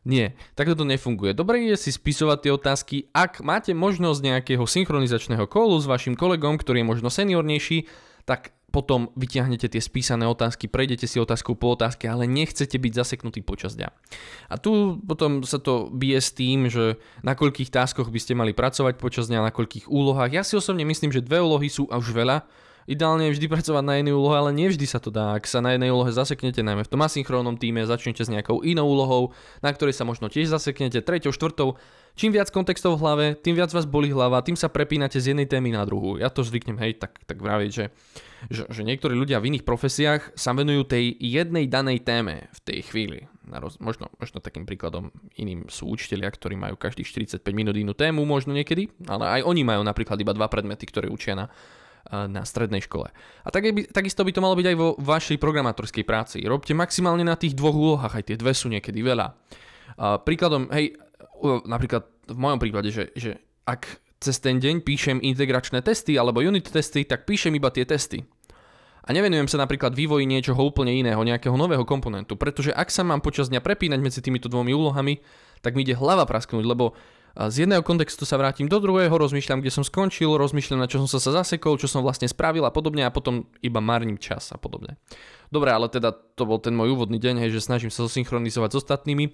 nie, 0.00 0.32
takto 0.56 0.72
to 0.72 0.88
nefunguje. 0.88 1.36
Dobre 1.36 1.60
je 1.68 1.76
si 1.76 1.92
spisovať 1.92 2.38
tie 2.40 2.52
otázky. 2.56 2.96
Ak 3.12 3.44
máte 3.44 3.76
možnosť 3.76 4.20
nejakého 4.24 4.64
synchronizačného 4.64 5.44
kolu 5.44 5.76
s 5.76 5.84
vašim 5.84 6.16
kolegom, 6.16 6.56
ktorý 6.56 6.80
je 6.80 6.88
možno 6.88 7.08
seniornejší, 7.12 7.84
tak 8.24 8.56
potom 8.70 9.10
vyťahnete 9.18 9.66
tie 9.66 9.82
spísané 9.82 10.24
otázky, 10.30 10.70
prejdete 10.70 11.04
si 11.04 11.18
otázku 11.18 11.58
po 11.58 11.74
otázke, 11.74 12.06
ale 12.06 12.30
nechcete 12.30 12.78
byť 12.78 12.92
zaseknutí 12.94 13.42
počas 13.42 13.74
dňa. 13.74 13.90
A 14.48 14.54
tu 14.56 15.02
potom 15.04 15.42
sa 15.42 15.58
to 15.58 15.90
bije 15.90 16.22
s 16.22 16.30
tým, 16.30 16.70
že 16.70 16.96
na 17.26 17.34
koľkých 17.34 17.68
táskoch 17.74 18.08
by 18.08 18.20
ste 18.22 18.38
mali 18.38 18.54
pracovať 18.54 18.96
počas 18.96 19.26
dňa, 19.26 19.50
na 19.50 19.52
koľkých 19.52 19.90
úlohách. 19.90 20.30
Ja 20.32 20.42
si 20.46 20.54
osobne 20.54 20.86
myslím, 20.86 21.10
že 21.10 21.26
dve 21.26 21.42
úlohy 21.42 21.66
sú 21.66 21.90
už 21.90 22.14
veľa, 22.14 22.46
Ideálne 22.88 23.28
je 23.28 23.36
vždy 23.36 23.46
pracovať 23.52 23.84
na 23.84 23.94
jednej 24.00 24.14
úlohe, 24.16 24.36
ale 24.36 24.50
nevždy 24.56 24.86
sa 24.88 24.96
to 24.96 25.12
dá. 25.12 25.36
Ak 25.36 25.44
sa 25.44 25.60
na 25.60 25.76
jednej 25.76 25.92
úlohe 25.92 26.08
zaseknete, 26.14 26.64
najmä 26.64 26.86
v 26.86 26.92
tom 26.92 27.04
asynchrónnom 27.04 27.60
týme, 27.60 27.84
začnete 27.84 28.24
s 28.24 28.32
nejakou 28.32 28.64
inou 28.64 28.88
úlohou, 28.88 29.36
na 29.60 29.68
ktorej 29.68 29.92
sa 29.92 30.08
možno 30.08 30.32
tiež 30.32 30.48
zaseknete, 30.48 31.04
treťou, 31.04 31.34
štvrtou. 31.34 31.76
Čím 32.18 32.34
viac 32.34 32.50
kontextov 32.50 32.98
v 32.98 33.02
hlave, 33.06 33.26
tým 33.38 33.54
viac 33.54 33.70
vás 33.70 33.86
boli 33.86 34.10
hlava, 34.10 34.42
tým 34.42 34.58
sa 34.58 34.66
prepínate 34.66 35.16
z 35.22 35.32
jednej 35.32 35.46
témy 35.46 35.72
na 35.72 35.86
druhú. 35.86 36.18
Ja 36.18 36.28
to 36.28 36.42
zvyknem, 36.42 36.76
hej, 36.82 36.98
tak, 36.98 37.22
tak 37.24 37.38
vraviť, 37.38 37.70
že, 37.70 37.84
že, 38.50 38.62
že 38.66 38.82
niektorí 38.82 39.14
ľudia 39.14 39.38
v 39.38 39.54
iných 39.54 39.64
profesiách 39.64 40.34
sa 40.34 40.50
venujú 40.50 40.90
tej 40.90 41.14
jednej 41.16 41.70
danej 41.70 42.02
téme 42.02 42.50
v 42.50 42.60
tej 42.66 42.78
chvíli. 42.90 43.30
Možno, 43.80 44.10
možno 44.18 44.38
takým 44.38 44.66
príkladom 44.66 45.14
iným 45.38 45.66
sú 45.70 45.90
učiteľia, 45.90 46.30
ktorí 46.30 46.54
majú 46.54 46.74
každých 46.78 47.40
45 47.40 47.46
minút 47.54 47.74
inú 47.78 47.94
tému, 47.94 48.22
možno 48.22 48.54
niekedy, 48.54 48.90
ale 49.10 49.40
aj 49.40 49.46
oni 49.46 49.62
majú 49.66 49.82
napríklad 49.82 50.18
iba 50.22 50.34
dva 50.34 50.46
predmety, 50.46 50.86
ktoré 50.86 51.10
učia 51.10 51.34
na 51.34 51.46
na 52.08 52.42
strednej 52.42 52.80
škole. 52.82 53.12
A 53.44 53.48
tak 53.52 53.70
by, 53.70 53.86
takisto 53.92 54.24
by 54.24 54.32
to 54.32 54.40
malo 54.40 54.56
byť 54.56 54.66
aj 54.72 54.76
vo 54.76 54.88
vašej 54.98 55.38
programátorskej 55.38 56.04
práci. 56.08 56.42
Robte 56.42 56.72
maximálne 56.74 57.22
na 57.22 57.36
tých 57.36 57.54
dvoch 57.54 57.76
úlohách, 57.76 58.18
aj 58.18 58.24
tie 58.32 58.36
dve 58.40 58.56
sú 58.56 58.72
niekedy 58.72 59.04
veľa. 59.04 59.36
Príkladom, 60.24 60.72
hej, 60.72 60.96
napríklad 61.68 62.08
v 62.30 62.38
mojom 62.38 62.58
prípade, 62.58 62.88
že, 62.90 63.12
že 63.14 63.38
ak 63.68 63.86
cez 64.20 64.36
ten 64.40 64.60
deň 64.60 64.84
píšem 64.84 65.16
integračné 65.20 65.80
testy 65.80 66.16
alebo 66.20 66.44
unit 66.44 66.68
testy, 66.68 67.08
tak 67.08 67.24
píšem 67.24 67.56
iba 67.56 67.72
tie 67.72 67.88
testy. 67.88 68.24
A 69.00 69.16
nevenujem 69.16 69.48
sa 69.48 69.56
napríklad 69.56 69.96
vývoji 69.96 70.28
niečoho 70.28 70.60
úplne 70.60 70.92
iného, 70.92 71.18
nejakého 71.24 71.56
nového 71.56 71.88
komponentu, 71.88 72.36
pretože 72.36 72.68
ak 72.68 72.92
sa 72.92 73.00
mám 73.00 73.24
počas 73.24 73.48
dňa 73.48 73.64
prepínať 73.64 73.96
medzi 73.98 74.20
týmito 74.20 74.52
dvomi 74.52 74.76
úlohami, 74.76 75.24
tak 75.64 75.72
mi 75.72 75.88
ide 75.88 75.96
hlava 75.96 76.28
prasknúť, 76.28 76.64
lebo 76.68 76.92
z 77.36 77.66
jedného 77.66 77.86
kontextu 77.86 78.26
sa 78.26 78.34
vrátim 78.34 78.66
do 78.66 78.82
druhého, 78.82 79.12
rozmýšľam, 79.14 79.62
kde 79.62 79.70
som 79.70 79.86
skončil, 79.86 80.34
rozmýšľam, 80.34 80.82
na 80.82 80.90
čo 80.90 80.98
som 81.06 81.20
sa 81.20 81.30
zasekol, 81.30 81.78
čo 81.78 81.86
som 81.86 82.02
vlastne 82.02 82.26
spravil 82.26 82.66
a 82.66 82.74
podobne 82.74 83.06
a 83.06 83.14
potom 83.14 83.46
iba 83.62 83.78
marním 83.78 84.18
čas 84.18 84.50
a 84.50 84.58
podobne. 84.58 84.98
Dobre, 85.50 85.70
ale 85.70 85.86
teda 85.86 86.10
to 86.10 86.42
bol 86.42 86.58
ten 86.58 86.74
môj 86.74 86.98
úvodný 86.98 87.22
deň, 87.22 87.46
hej, 87.46 87.54
že 87.54 87.70
snažím 87.70 87.90
sa 87.94 88.06
zosynchronizovať 88.06 88.70
s 88.74 88.78
ostatnými. 88.82 89.30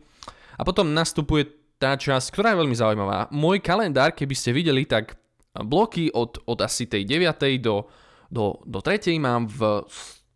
A 0.56 0.62
potom 0.64 0.92
nastupuje 0.92 1.48
tá 1.76 1.96
časť, 1.96 2.32
ktorá 2.32 2.52
je 2.52 2.60
veľmi 2.64 2.76
zaujímavá. 2.76 3.28
Môj 3.32 3.60
kalendár, 3.60 4.12
keby 4.16 4.32
ste 4.32 4.56
videli, 4.56 4.88
tak 4.88 5.16
bloky 5.52 6.12
od, 6.12 6.40
od 6.44 6.58
asi 6.64 6.88
tej 6.88 7.04
9. 7.04 7.60
do, 7.60 7.88
do, 8.28 8.60
do 8.64 8.78
3. 8.80 9.16
mám 9.20 9.48
v 9.48 9.84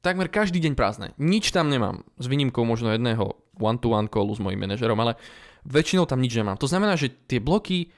takmer 0.01 0.33
každý 0.33 0.61
deň 0.61 0.73
prázdne. 0.77 1.09
Nič 1.21 1.53
tam 1.53 1.69
nemám, 1.69 2.05
s 2.17 2.25
výnimkou 2.29 2.65
možno 2.65 2.93
jedného 2.93 3.37
one-to-one 3.61 4.09
callu 4.09 4.33
s 4.33 4.41
mojim 4.41 4.59
manažerom, 4.59 4.97
ale 4.99 5.21
väčšinou 5.69 6.09
tam 6.09 6.25
nič 6.25 6.33
nemám. 6.35 6.57
To 6.59 6.67
znamená, 6.67 6.97
že 6.97 7.13
tie 7.29 7.39
bloky 7.39 7.93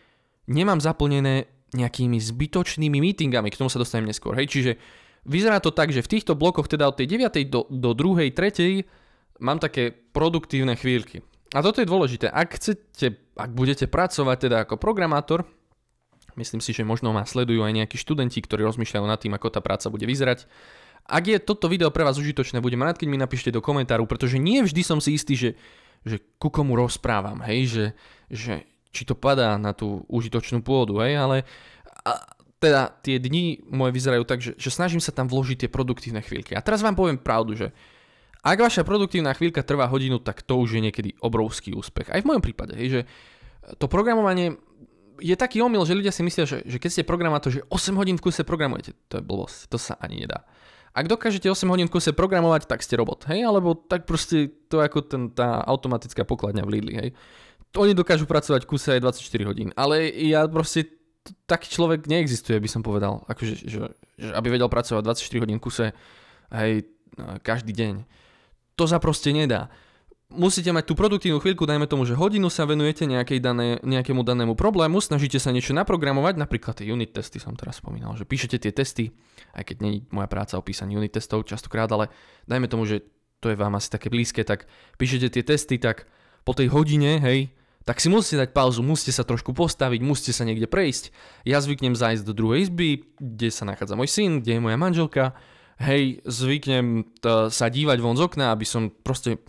nemám 0.51 0.83
zaplnené 0.83 1.47
nejakými 1.73 2.21
zbytočnými 2.21 2.99
meetingami, 3.01 3.49
k 3.49 3.59
tomu 3.63 3.73
sa 3.73 3.81
dostanem 3.81 4.11
neskôr. 4.11 4.37
Hej, 4.37 4.53
čiže 4.53 4.73
vyzerá 5.25 5.63
to 5.63 5.73
tak, 5.73 5.95
že 5.95 6.05
v 6.05 6.19
týchto 6.19 6.37
blokoch, 6.37 6.69
teda 6.69 6.91
od 6.91 6.99
tej 6.99 7.17
9. 7.17 7.49
do, 7.49 7.65
do 7.71 7.91
2. 7.97 8.29
3. 8.29 9.41
mám 9.41 9.57
také 9.57 9.89
produktívne 9.91 10.77
chvíľky. 10.77 11.25
A 11.57 11.65
toto 11.65 11.81
je 11.81 11.89
dôležité. 11.89 12.29
Ak 12.29 12.61
chcete, 12.61 13.17
ak 13.37 13.51
budete 13.57 13.89
pracovať 13.89 14.37
teda 14.49 14.57
ako 14.69 14.77
programátor, 14.77 15.49
Myslím 16.33 16.65
si, 16.65 16.73
že 16.73 16.81
možno 16.81 17.13
ma 17.13 17.29
sledujú 17.29 17.61
aj 17.61 17.77
nejakí 17.77 17.97
študenti, 18.01 18.41
ktorí 18.41 18.65
rozmýšľajú 18.65 19.05
nad 19.05 19.21
tým, 19.21 19.37
ako 19.37 19.53
tá 19.53 19.61
práca 19.61 19.93
bude 19.93 20.09
vyzerať. 20.09 20.49
Ak 21.07 21.25
je 21.27 21.37
toto 21.43 21.67
video 21.67 21.91
pre 21.91 22.07
vás 22.07 22.17
užitočné, 22.17 22.63
budem 22.63 22.81
rád, 22.81 22.99
keď 22.99 23.09
mi 23.11 23.19
napíšte 23.19 23.51
do 23.51 23.65
komentáru, 23.65 24.07
pretože 24.07 24.39
nie 24.39 24.63
vždy 24.63 24.83
som 24.87 24.99
si 25.03 25.19
istý, 25.19 25.35
že, 25.35 25.51
že 26.07 26.23
ku 26.39 26.49
komu 26.49 26.79
rozprávam, 26.79 27.43
hej, 27.47 27.61
že, 27.69 27.85
že 28.31 28.53
či 28.95 29.03
to 29.03 29.19
padá 29.19 29.59
na 29.59 29.75
tú 29.75 30.07
užitočnú 30.07 30.63
pôdu, 30.63 31.03
hej, 31.03 31.19
ale 31.19 31.37
a, 32.07 32.23
teda 32.63 32.95
tie 33.03 33.19
dni 33.19 33.67
moje 33.67 33.91
vyzerajú 33.99 34.23
tak, 34.23 34.39
že, 34.39 34.55
že 34.55 34.71
snažím 34.71 35.03
sa 35.03 35.11
tam 35.11 35.27
vložiť 35.27 35.67
tie 35.67 35.71
produktívne 35.71 36.23
chvíľky. 36.23 36.55
A 36.55 36.63
teraz 36.63 36.79
vám 36.79 36.95
poviem 36.95 37.19
pravdu, 37.19 37.59
že 37.59 37.75
ak 38.43 38.59
vaša 38.59 38.87
produktívna 38.87 39.35
chvíľka 39.35 39.67
trvá 39.67 39.91
hodinu, 39.91 40.23
tak 40.23 40.43
to 40.47 40.59
už 40.59 40.79
je 40.79 40.83
niekedy 40.83 41.11
obrovský 41.23 41.75
úspech. 41.75 42.11
Aj 42.11 42.23
v 42.23 42.29
mojom 42.31 42.43
prípade, 42.43 42.75
hej, 42.79 42.89
že 42.91 43.01
to 43.79 43.87
programovanie 43.91 44.59
je 45.23 45.35
taký 45.39 45.63
omyl, 45.63 45.87
že 45.87 45.95
ľudia 45.95 46.11
si 46.11 46.27
myslia, 46.27 46.45
že, 46.47 46.67
že 46.67 46.83
keď 46.83 46.91
ste 46.91 47.03
programátor, 47.07 47.55
že 47.55 47.63
8 47.71 47.95
hodín 47.95 48.19
v 48.19 48.27
kuse 48.27 48.43
programujete. 48.43 48.99
To 49.15 49.23
je 49.23 49.25
blbosť, 49.25 49.71
to 49.71 49.79
sa 49.79 49.95
ani 50.03 50.27
nedá. 50.27 50.43
Ak 50.93 51.09
dokážete 51.09 51.49
8 51.49 51.65
hodín 51.73 51.89
v 51.89 51.95
kuse 51.97 52.13
programovať, 52.13 52.69
tak 52.69 52.85
ste 52.85 53.01
robot, 53.01 53.25
hej? 53.33 53.49
Alebo 53.49 53.73
tak 53.73 54.05
proste 54.05 54.53
to 54.69 54.85
ako 54.85 55.01
ten, 55.01 55.23
tá 55.33 55.65
automatická 55.65 56.29
pokladňa 56.29 56.63
v 56.69 56.73
Lidli, 56.79 56.95
hej? 56.95 57.09
Oni 57.81 57.97
dokážu 57.97 58.29
pracovať 58.29 58.69
v 58.69 58.71
kuse 58.77 58.89
aj 59.01 59.01
24 59.01 59.49
hodín, 59.49 59.69
ale 59.73 60.13
ja 60.13 60.45
proste 60.45 60.93
taký 61.49 61.73
človek 61.73 62.05
neexistuje, 62.05 62.61
by 62.61 62.69
som 62.69 62.85
povedal. 62.85 63.25
Akože, 63.25 63.65
že, 63.65 63.97
že 64.21 64.29
aby 64.37 64.53
vedel 64.53 64.69
pracovať 64.69 65.01
24 65.25 65.43
hodín 65.49 65.57
v 65.57 65.65
kuse, 65.65 65.87
hej, 66.53 66.85
každý 67.41 67.73
deň. 67.73 68.05
To 68.77 68.85
sa 68.85 69.01
proste 69.01 69.33
nedá 69.33 69.73
musíte 70.33 70.73
mať 70.73 70.89
tú 70.89 70.95
produktívnu 70.97 71.39
chvíľku, 71.39 71.69
dajme 71.69 71.85
tomu, 71.85 72.09
že 72.09 72.17
hodinu 72.17 72.49
sa 72.49 72.65
venujete 72.65 73.05
nejakej 73.05 73.39
dané, 73.39 73.79
nejakému 73.85 74.25
danému 74.25 74.57
problému, 74.57 74.99
snažíte 74.99 75.37
sa 75.37 75.53
niečo 75.53 75.77
naprogramovať, 75.77 76.41
napríklad 76.41 76.81
tie 76.81 76.89
unit 76.89 77.13
testy 77.13 77.37
som 77.37 77.53
teraz 77.55 77.79
spomínal, 77.79 78.17
že 78.17 78.25
píšete 78.25 78.57
tie 78.59 78.73
testy, 78.73 79.13
aj 79.53 79.65
keď 79.69 79.77
není 79.85 79.99
moja 80.13 80.29
práca 80.29 80.57
o 80.57 80.65
písaní 80.65 80.97
unit 80.97 81.13
testov 81.13 81.45
častokrát, 81.45 81.89
ale 81.93 82.09
dajme 82.49 82.69
tomu, 82.69 82.89
že 82.89 83.05
to 83.43 83.51
je 83.51 83.57
vám 83.59 83.75
asi 83.75 83.91
také 83.91 84.09
blízke, 84.09 84.47
tak 84.47 84.71
píšete 84.97 85.29
tie 85.29 85.43
testy, 85.43 85.77
tak 85.77 86.07
po 86.43 86.55
tej 86.55 86.71
hodine, 86.71 87.19
hej, 87.19 87.51
tak 87.83 87.99
si 87.99 88.07
musíte 88.07 88.39
dať 88.39 88.51
pauzu, 88.55 88.79
musíte 88.87 89.11
sa 89.11 89.27
trošku 89.27 89.51
postaviť, 89.51 90.01
musíte 90.07 90.31
sa 90.31 90.47
niekde 90.47 90.71
prejsť. 90.71 91.11
Ja 91.43 91.59
zvyknem 91.59 91.99
zájsť 91.99 92.23
do 92.23 92.35
druhej 92.35 92.71
izby, 92.71 93.11
kde 93.19 93.51
sa 93.51 93.67
nachádza 93.67 93.99
môj 93.99 94.07
syn, 94.07 94.39
kde 94.39 94.59
je 94.59 94.63
moja 94.63 94.79
manželka, 94.79 95.35
hej, 95.83 96.23
zvyknem 96.23 97.11
sa 97.51 97.67
dívať 97.67 97.99
von 97.99 98.15
z 98.15 98.23
okna, 98.23 98.55
aby 98.55 98.63
som 98.63 98.87
proste 98.91 99.43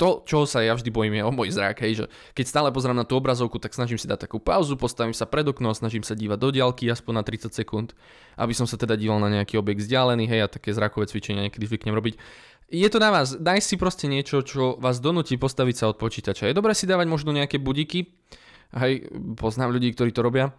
to, 0.00 0.24
čo 0.24 0.48
sa 0.48 0.64
ja 0.64 0.72
vždy 0.72 0.88
bojím, 0.88 1.20
je 1.20 1.28
o 1.28 1.32
môj 1.32 1.52
zrak, 1.52 1.84
hej, 1.84 1.92
že 2.00 2.04
keď 2.32 2.44
stále 2.48 2.68
pozerám 2.72 2.96
na 2.96 3.04
tú 3.04 3.20
obrazovku, 3.20 3.60
tak 3.60 3.76
snažím 3.76 4.00
si 4.00 4.08
dať 4.08 4.24
takú 4.24 4.40
pauzu, 4.40 4.80
postavím 4.80 5.12
sa 5.12 5.28
pred 5.28 5.44
okno, 5.44 5.76
snažím 5.76 6.00
sa 6.00 6.16
dívať 6.16 6.40
do 6.40 6.48
diaľky 6.48 6.88
aspoň 6.88 7.20
na 7.20 7.22
30 7.22 7.52
sekúnd, 7.52 7.92
aby 8.40 8.56
som 8.56 8.64
sa 8.64 8.80
teda 8.80 8.96
díval 8.96 9.20
na 9.20 9.28
nejaký 9.28 9.60
objekt 9.60 9.84
vzdialený, 9.84 10.24
hej, 10.24 10.40
a 10.40 10.48
také 10.48 10.72
zrakové 10.72 11.04
cvičenia 11.04 11.44
niekedy 11.44 11.68
zvyknem 11.68 11.92
robiť. 11.92 12.16
Je 12.72 12.88
to 12.88 12.96
na 12.96 13.12
vás, 13.12 13.36
daj 13.36 13.60
si 13.60 13.76
proste 13.76 14.08
niečo, 14.08 14.40
čo 14.40 14.80
vás 14.80 15.04
donúti 15.04 15.36
postaviť 15.36 15.76
sa 15.76 15.84
od 15.92 16.00
počítača. 16.00 16.48
Je 16.48 16.56
dobré 16.56 16.72
si 16.72 16.88
dávať 16.88 17.04
možno 17.04 17.36
nejaké 17.36 17.60
budiky, 17.60 18.08
hej, 18.80 19.04
poznám 19.36 19.76
ľudí, 19.76 19.92
ktorí 19.92 20.16
to 20.16 20.24
robia, 20.24 20.56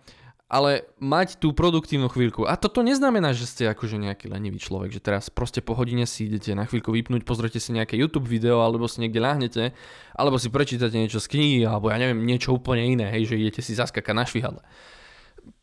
ale 0.51 0.84
mať 1.00 1.39
tú 1.39 1.55
produktívnu 1.55 2.12
chvíľku. 2.12 2.43
A 2.43 2.60
toto 2.60 2.84
neznamená, 2.84 3.31
že 3.31 3.48
ste 3.48 3.72
akože 3.72 3.96
nejaký 3.96 4.27
lenivý 4.27 4.60
človek, 4.60 4.91
že 4.91 5.00
teraz 5.00 5.31
proste 5.31 5.63
po 5.63 5.79
hodine 5.79 6.03
si 6.03 6.27
idete 6.27 6.51
na 6.51 6.67
chvíľku 6.67 6.91
vypnúť, 6.91 7.24
pozrite 7.24 7.55
si 7.63 7.72
nejaké 7.72 7.96
YouTube 7.96 8.27
video, 8.27 8.60
alebo 8.60 8.84
si 8.91 9.00
niekde 9.00 9.24
ľahnete, 9.24 9.72
alebo 10.12 10.36
si 10.36 10.51
prečítate 10.51 11.00
niečo 11.00 11.24
z 11.24 11.31
knihy, 11.31 11.63
alebo 11.63 11.88
ja 11.88 11.96
neviem, 11.96 12.20
niečo 12.27 12.51
úplne 12.51 12.84
iné, 12.84 13.08
hej, 13.15 13.31
že 13.31 13.39
idete 13.39 13.63
si 13.63 13.79
zaskakať 13.79 14.12
na 14.12 14.27
švihadle. 14.27 14.60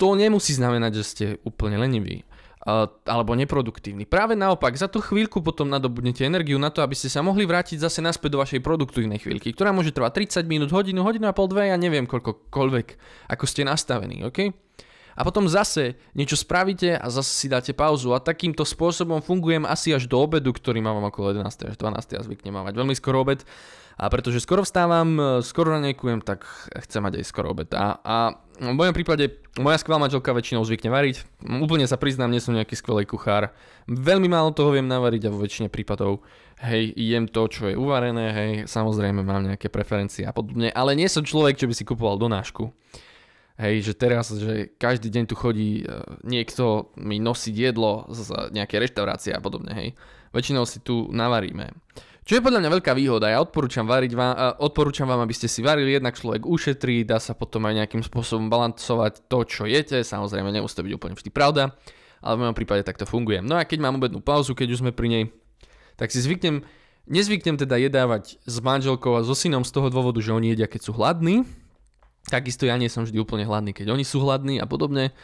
To 0.00 0.16
nemusí 0.16 0.57
znamenať, 0.57 0.92
že 0.97 1.04
ste 1.04 1.25
úplne 1.45 1.76
leniví 1.76 2.25
alebo 3.09 3.33
neproduktívny. 3.33 4.04
Práve 4.04 4.37
naopak, 4.37 4.76
za 4.76 4.92
tú 4.92 5.00
chvíľku 5.00 5.40
potom 5.40 5.73
nadobudnete 5.73 6.26
energiu 6.28 6.61
na 6.61 6.68
to, 6.68 6.85
aby 6.85 6.92
ste 6.92 7.09
sa 7.09 7.25
mohli 7.25 7.49
vrátiť 7.49 7.80
zase 7.80 8.04
naspäť 8.04 8.37
do 8.37 8.42
vašej 8.45 8.61
produktívnej 8.61 9.16
chvíľky, 9.16 9.57
ktorá 9.57 9.73
môže 9.73 9.88
trvať 9.88 10.45
30 10.45 10.45
minút, 10.45 10.68
hodinu, 10.68 11.00
hodinu 11.00 11.30
a 11.30 11.33
pol, 11.33 11.49
dve, 11.49 11.73
ja 11.73 11.80
neviem 11.80 12.04
koľkoľvek, 12.04 12.87
ako 13.33 13.45
ste 13.49 13.64
nastavení, 13.64 14.21
OK? 14.28 14.68
A 15.19 15.27
potom 15.27 15.51
zase 15.51 15.99
niečo 16.15 16.39
spravíte 16.39 16.95
a 16.95 17.11
zase 17.11 17.35
si 17.35 17.47
dáte 17.51 17.75
pauzu 17.75 18.15
a 18.15 18.23
takýmto 18.23 18.63
spôsobom 18.63 19.19
fungujem 19.19 19.67
asi 19.67 19.91
až 19.91 20.07
do 20.07 20.23
obedu, 20.23 20.55
ktorý 20.55 20.79
mám 20.79 21.03
okolo 21.11 21.35
11. 21.35 21.75
až 21.75 21.77
12. 21.77 22.15
a 22.15 22.23
zvyknem 22.23 22.55
mať 22.55 22.75
veľmi 22.79 22.95
skoro 22.95 23.27
obed. 23.27 23.43
A 23.99 24.07
pretože 24.15 24.39
skoro 24.39 24.63
vstávam, 24.63 25.43
skoro 25.43 25.75
ranejkujem, 25.75 26.23
tak 26.23 26.47
chcem 26.87 27.03
mať 27.03 27.19
aj 27.19 27.25
skoro 27.27 27.51
obed. 27.51 27.67
A, 27.75 27.99
a 27.99 28.39
v 28.63 28.71
mojom 28.71 28.95
prípade 28.95 29.43
moja 29.59 29.83
skvelá 29.83 29.99
manželka 29.99 30.31
väčšinou 30.31 30.63
zvykne 30.63 30.87
variť. 30.87 31.27
Úplne 31.43 31.91
sa 31.91 31.99
priznám, 31.99 32.31
nie 32.31 32.39
som 32.39 32.55
nejaký 32.55 32.79
skvelý 32.79 33.03
kuchár. 33.03 33.51
Veľmi 33.91 34.31
málo 34.31 34.55
toho 34.55 34.71
viem 34.71 34.87
navariť 34.87 35.27
a 35.27 35.35
vo 35.35 35.43
väčšine 35.43 35.67
prípadov 35.67 36.23
hej, 36.63 36.95
jem 36.95 37.27
to, 37.31 37.47
čo 37.47 37.71
je 37.71 37.75
uvarené, 37.79 38.35
hej, 38.35 38.51
samozrejme 38.67 39.23
mám 39.23 39.47
nejaké 39.47 39.71
preferencie 39.71 40.27
a 40.27 40.35
podobne, 40.35 40.75
ale 40.75 40.99
nie 40.99 41.07
som 41.07 41.23
človek, 41.23 41.55
čo 41.55 41.71
by 41.71 41.75
si 41.75 41.87
kupoval 41.87 42.19
donášku. 42.19 42.71
Hej, 43.59 43.91
že 43.91 43.95
teraz, 43.99 44.31
že 44.31 44.71
každý 44.79 45.11
deň 45.11 45.25
tu 45.27 45.35
chodí 45.35 45.83
e, 45.83 45.85
niekto 46.23 46.95
mi 46.95 47.19
nosiť 47.19 47.55
jedlo 47.59 48.07
z 48.07 48.55
nejakej 48.55 48.87
reštaurácie 48.87 49.35
a 49.35 49.43
podobne, 49.43 49.75
hej. 49.75 49.88
Väčšinou 50.31 50.62
si 50.62 50.79
tu 50.79 51.11
navaríme. 51.11 51.75
Čo 52.29 52.38
je 52.38 52.45
podľa 52.45 52.61
mňa 52.61 52.71
veľká 52.77 52.93
výhoda, 52.93 53.33
ja 53.33 53.41
odporúčam, 53.41 53.88
variť 53.88 54.12
vám, 54.12 54.61
odporúčam 54.61 55.09
vám, 55.09 55.25
aby 55.25 55.33
ste 55.33 55.49
si 55.49 55.65
varili, 55.65 55.97
jednak 55.97 56.12
človek 56.12 56.45
ušetrí, 56.45 57.03
dá 57.03 57.17
sa 57.17 57.33
potom 57.33 57.65
aj 57.65 57.83
nejakým 57.83 58.05
spôsobom 58.05 58.53
balancovať 58.53 59.27
to, 59.33 59.38
čo 59.49 59.65
jete, 59.65 60.05
samozrejme 60.05 60.53
nemusí 60.53 60.77
to 60.77 60.85
byť 60.85 60.93
úplne 60.93 61.17
vždy 61.17 61.33
pravda, 61.33 61.73
ale 62.21 62.33
v 62.37 62.43
mojom 62.45 62.57
prípade 62.61 62.85
takto 62.85 63.09
funguje. 63.09 63.41
No 63.41 63.57
a 63.57 63.65
keď 63.65 63.81
mám 63.81 63.97
obednú 63.97 64.21
pauzu, 64.21 64.53
keď 64.53 64.77
už 64.77 64.85
sme 64.85 64.93
pri 64.93 65.09
nej, 65.09 65.25
tak 65.97 66.12
si 66.12 66.21
zvyknem, 66.21 66.69
nezvyknem 67.09 67.57
teda 67.57 67.81
jedávať 67.81 68.37
s 68.45 68.57
manželkou 68.61 69.17
a 69.17 69.25
so 69.25 69.33
synom 69.33 69.65
z 69.65 69.73
toho 69.73 69.88
dôvodu, 69.88 70.21
že 70.21 70.37
oni 70.37 70.53
jedia, 70.53 70.69
keď 70.69 70.85
sú 70.85 70.93
hladní, 71.00 71.49
takisto 72.29 72.69
ja 72.69 72.77
nie 72.77 72.93
som 72.93 73.03
vždy 73.03 73.17
úplne 73.17 73.49
hladný, 73.49 73.73
keď 73.73 73.97
oni 73.97 74.05
sú 74.05 74.21
hladní 74.21 74.61
a 74.61 74.69
podobne, 74.69 75.17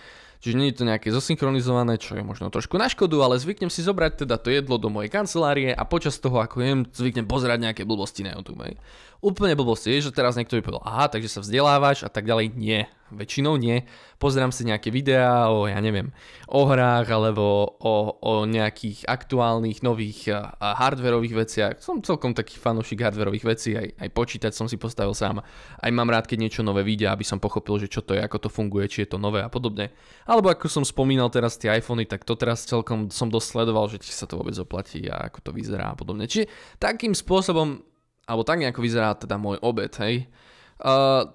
Čiže 0.44 0.60
nie 0.60 0.68
je 0.68 0.76
to 0.76 0.84
nejaké 0.84 1.08
zosynchronizované, 1.08 1.96
čo 1.96 2.20
je 2.20 2.20
možno 2.20 2.52
trošku 2.52 2.76
na 2.76 2.84
škodu, 2.84 3.16
ale 3.24 3.40
zvyknem 3.40 3.72
si 3.72 3.80
zobrať 3.80 4.28
teda 4.28 4.36
to 4.36 4.52
jedlo 4.52 4.76
do 4.76 4.92
mojej 4.92 5.08
kancelárie 5.08 5.72
a 5.72 5.88
počas 5.88 6.20
toho, 6.20 6.36
ako 6.36 6.60
jem, 6.60 6.80
zvyknem 6.84 7.24
pozerať 7.24 7.64
nejaké 7.64 7.88
blbosti 7.88 8.28
na 8.28 8.36
YouTube. 8.36 8.76
Úplne 9.24 9.56
blbosti 9.56 9.96
je, 9.96 10.04
že 10.04 10.12
teraz 10.12 10.36
niekto 10.36 10.60
by 10.60 10.68
povedal, 10.68 10.84
aha, 10.84 11.08
takže 11.08 11.32
sa 11.32 11.40
vzdelávaš 11.40 12.04
a 12.04 12.12
tak 12.12 12.28
ďalej. 12.28 12.52
Nie, 12.60 12.92
väčšinou 13.14 13.54
nie. 13.56 13.86
Pozerám 14.18 14.50
si 14.50 14.66
nejaké 14.66 14.90
videá 14.90 15.50
o, 15.50 15.66
ja 15.66 15.78
neviem, 15.78 16.10
o 16.48 16.66
hrách 16.66 17.08
alebo 17.10 17.76
o, 17.78 18.14
o 18.18 18.32
nejakých 18.48 19.06
aktuálnych 19.06 19.80
nových 19.82 20.32
hardverových 20.58 21.34
veciach. 21.34 21.74
Som 21.82 22.02
celkom 22.02 22.32
taký 22.32 22.58
fanúšik 22.58 23.02
hardverových 23.02 23.44
vecí, 23.44 23.78
aj, 23.78 23.94
aj 24.00 24.08
počítať 24.10 24.52
som 24.54 24.66
si 24.66 24.74
postavil 24.80 25.12
sám. 25.12 25.42
Aj 25.78 25.90
mám 25.92 26.08
rád, 26.08 26.26
keď 26.26 26.48
niečo 26.48 26.62
nové 26.66 26.82
vidia, 26.82 27.12
aby 27.12 27.22
som 27.22 27.42
pochopil, 27.42 27.80
že 27.82 27.90
čo 27.90 28.02
to 28.02 28.16
je, 28.16 28.22
ako 28.22 28.46
to 28.46 28.48
funguje, 28.50 28.86
či 28.90 29.06
je 29.06 29.14
to 29.14 29.18
nové 29.20 29.42
a 29.42 29.50
podobne. 29.52 29.92
Alebo 30.24 30.50
ako 30.50 30.66
som 30.66 30.84
spomínal 30.86 31.28
teraz 31.28 31.58
tie 31.60 31.70
iPhony, 31.70 32.08
tak 32.08 32.24
to 32.24 32.34
teraz 32.34 32.64
celkom 32.64 33.12
som 33.12 33.28
dosť 33.30 33.46
sledoval, 33.50 33.86
že 33.90 34.00
či 34.00 34.10
sa 34.10 34.24
to 34.24 34.40
vôbec 34.40 34.56
oplatí 34.56 35.06
a 35.06 35.28
ako 35.28 35.38
to 35.46 35.50
vyzerá 35.52 35.92
a 35.92 35.96
podobne. 35.98 36.24
Čiže 36.26 36.48
takým 36.80 37.12
spôsobom 37.12 37.84
alebo 38.24 38.40
tak 38.40 38.56
nejako 38.56 38.80
vyzerá 38.80 39.12
teda 39.20 39.36
môj 39.36 39.60
obed, 39.60 39.92
hej. 40.00 40.32
Uh, 40.80 41.28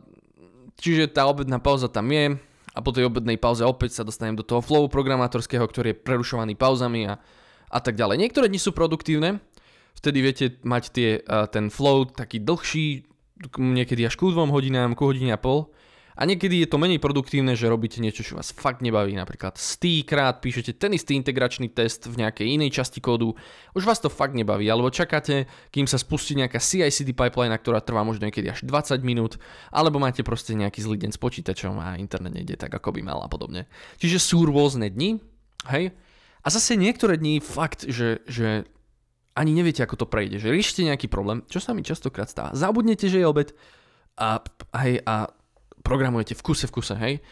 čiže 0.80 1.12
tá 1.12 1.28
obedná 1.28 1.60
pauza 1.60 1.92
tam 1.92 2.10
je 2.10 2.40
a 2.74 2.80
po 2.80 2.96
tej 2.96 3.12
obednej 3.12 3.36
pauze 3.36 3.62
opäť 3.68 4.00
sa 4.00 4.08
dostanem 4.08 4.40
do 4.40 4.46
toho 4.48 4.64
flow 4.64 4.88
programátorského, 4.88 5.64
ktorý 5.68 5.94
je 5.94 6.02
prerušovaný 6.02 6.56
pauzami 6.56 7.12
a, 7.12 7.20
a 7.70 7.80
tak 7.84 8.00
ďalej. 8.00 8.18
Niektoré 8.18 8.48
dni 8.48 8.60
sú 8.62 8.72
produktívne, 8.72 9.44
vtedy 10.00 10.18
viete 10.24 10.46
mať 10.64 10.84
tie, 10.96 11.10
uh, 11.20 11.46
ten 11.52 11.68
flow 11.68 12.08
taký 12.08 12.40
dlhší, 12.40 13.04
niekedy 13.60 14.08
až 14.08 14.16
ku 14.16 14.32
dvom 14.32 14.52
hodinám, 14.52 14.96
ku 14.96 15.08
hodine 15.08 15.36
a 15.36 15.40
pol 15.40 15.72
a 16.20 16.28
niekedy 16.28 16.60
je 16.60 16.68
to 16.68 16.76
menej 16.76 17.00
produktívne, 17.00 17.56
že 17.56 17.72
robíte 17.72 18.04
niečo, 18.04 18.28
čo 18.28 18.36
vás 18.36 18.52
fakt 18.52 18.84
nebaví. 18.84 19.16
Napríklad 19.16 19.56
stýkrát 19.56 20.44
píšete 20.44 20.76
ten 20.76 20.92
istý 20.92 21.16
integračný 21.16 21.72
test 21.72 22.12
v 22.12 22.20
nejakej 22.20 22.60
inej 22.60 22.76
časti 22.76 23.00
kódu, 23.00 23.40
už 23.72 23.88
vás 23.88 24.04
to 24.04 24.12
fakt 24.12 24.36
nebaví, 24.36 24.68
alebo 24.68 24.92
čakáte, 24.92 25.48
kým 25.72 25.88
sa 25.88 25.96
spustí 25.96 26.36
nejaká 26.36 26.60
CI/CD 26.60 27.16
pipeline, 27.16 27.56
ktorá 27.56 27.80
trvá 27.80 28.04
možno 28.04 28.28
niekedy 28.28 28.52
až 28.52 28.68
20 28.68 29.00
minút, 29.00 29.40
alebo 29.72 29.96
máte 30.04 30.20
proste 30.20 30.60
nejaký 30.60 30.84
zlý 30.84 31.00
deň 31.00 31.16
s 31.16 31.20
počítačom 31.24 31.80
a 31.80 31.96
internet 31.96 32.36
nejde 32.36 32.60
tak, 32.60 32.76
ako 32.76 33.00
by 33.00 33.02
mal 33.08 33.24
a 33.24 33.32
podobne. 33.32 33.72
Čiže 34.04 34.20
sú 34.20 34.44
rôzne 34.44 34.92
dni, 34.92 35.24
hej? 35.72 35.96
A 36.44 36.48
zase 36.52 36.76
niektoré 36.76 37.16
dni 37.16 37.40
fakt, 37.40 37.88
že, 37.88 38.28
že 38.28 38.68
ani 39.40 39.56
neviete, 39.56 39.88
ako 39.88 40.04
to 40.04 40.12
prejde, 40.12 40.44
že 40.44 40.52
riešite 40.52 40.84
nejaký 40.84 41.08
problém, 41.08 41.48
čo 41.48 41.64
sa 41.64 41.72
mi 41.72 41.80
častokrát 41.80 42.28
stáva. 42.28 42.52
Zabudnete, 42.52 43.08
že 43.08 43.24
je 43.24 43.28
obed 43.28 43.56
a, 44.20 44.44
hej, 44.84 45.00
a 45.08 45.32
programujete 45.82 46.36
v 46.36 46.42
kuse 46.44 46.66
v 46.68 46.74
kuse, 46.76 46.96
hej, 46.96 47.24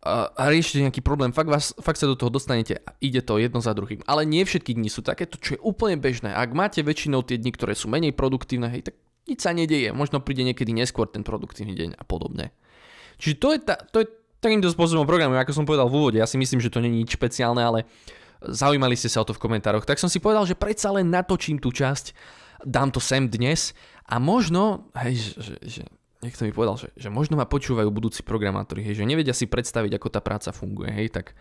a, 0.00 0.32
riešite 0.48 0.80
nejaký 0.88 1.04
problém, 1.04 1.28
fakt, 1.28 1.52
vás, 1.52 1.76
fakt 1.76 2.00
sa 2.00 2.08
do 2.08 2.16
toho 2.16 2.32
dostanete 2.32 2.80
a 2.80 2.96
ide 3.04 3.20
to 3.20 3.36
jedno 3.36 3.60
za 3.60 3.76
druhým. 3.76 4.00
Ale 4.08 4.24
nie 4.24 4.40
všetky 4.48 4.72
dni 4.72 4.88
sú 4.88 5.04
takéto, 5.04 5.36
čo 5.36 5.56
je 5.56 5.60
úplne 5.60 6.00
bežné. 6.00 6.32
Ak 6.32 6.56
máte 6.56 6.80
väčšinou 6.80 7.20
tie 7.20 7.36
dni, 7.36 7.52
ktoré 7.52 7.76
sú 7.76 7.92
menej 7.92 8.16
produktívne, 8.16 8.72
hej, 8.72 8.88
tak 8.88 8.94
nič 9.28 9.44
sa 9.44 9.52
nedieje. 9.52 9.92
Možno 9.92 10.24
príde 10.24 10.40
niekedy 10.40 10.72
neskôr 10.72 11.04
ten 11.04 11.20
produktívny 11.20 11.76
deň 11.76 11.90
a 12.00 12.04
podobne. 12.08 12.56
Čiže 13.20 13.34
to 13.36 13.48
je, 13.52 13.58
tá, 13.60 13.76
to 13.76 13.96
je 14.00 14.06
takýmto 14.40 14.72
spôsobom 14.72 15.04
programujem, 15.04 15.44
ako 15.44 15.52
som 15.52 15.68
povedal 15.68 15.92
v 15.92 15.96
úvode. 16.00 16.16
Ja 16.16 16.24
si 16.24 16.40
myslím, 16.40 16.64
že 16.64 16.72
to 16.72 16.80
nie 16.80 16.88
je 16.96 17.00
nič 17.04 17.20
špeciálne, 17.20 17.60
ale 17.60 17.84
zaujímali 18.40 18.96
ste 18.96 19.12
sa 19.12 19.20
o 19.20 19.28
to 19.28 19.36
v 19.36 19.42
komentároch. 19.44 19.84
Tak 19.84 20.00
som 20.00 20.08
si 20.08 20.16
povedal, 20.16 20.48
že 20.48 20.56
predsa 20.56 20.88
len 20.96 21.12
natočím 21.12 21.60
tú 21.60 21.68
časť, 21.68 22.16
dám 22.64 22.88
to 22.88 23.04
sem 23.04 23.28
dnes 23.28 23.76
a 24.08 24.16
možno, 24.16 24.88
hej, 24.96 25.36
že, 25.36 25.54
že 25.60 25.82
niekto 26.20 26.44
mi 26.44 26.52
povedal, 26.52 26.76
že, 26.76 26.88
že 26.96 27.08
možno 27.08 27.40
ma 27.40 27.48
počúvajú 27.48 27.88
budúci 27.88 28.20
programátori, 28.20 28.84
hej, 28.84 29.00
že 29.00 29.08
nevedia 29.08 29.32
si 29.32 29.48
predstaviť, 29.48 29.96
ako 29.96 30.08
tá 30.12 30.20
práca 30.20 30.52
funguje, 30.52 30.92
hej, 30.92 31.08
tak 31.12 31.32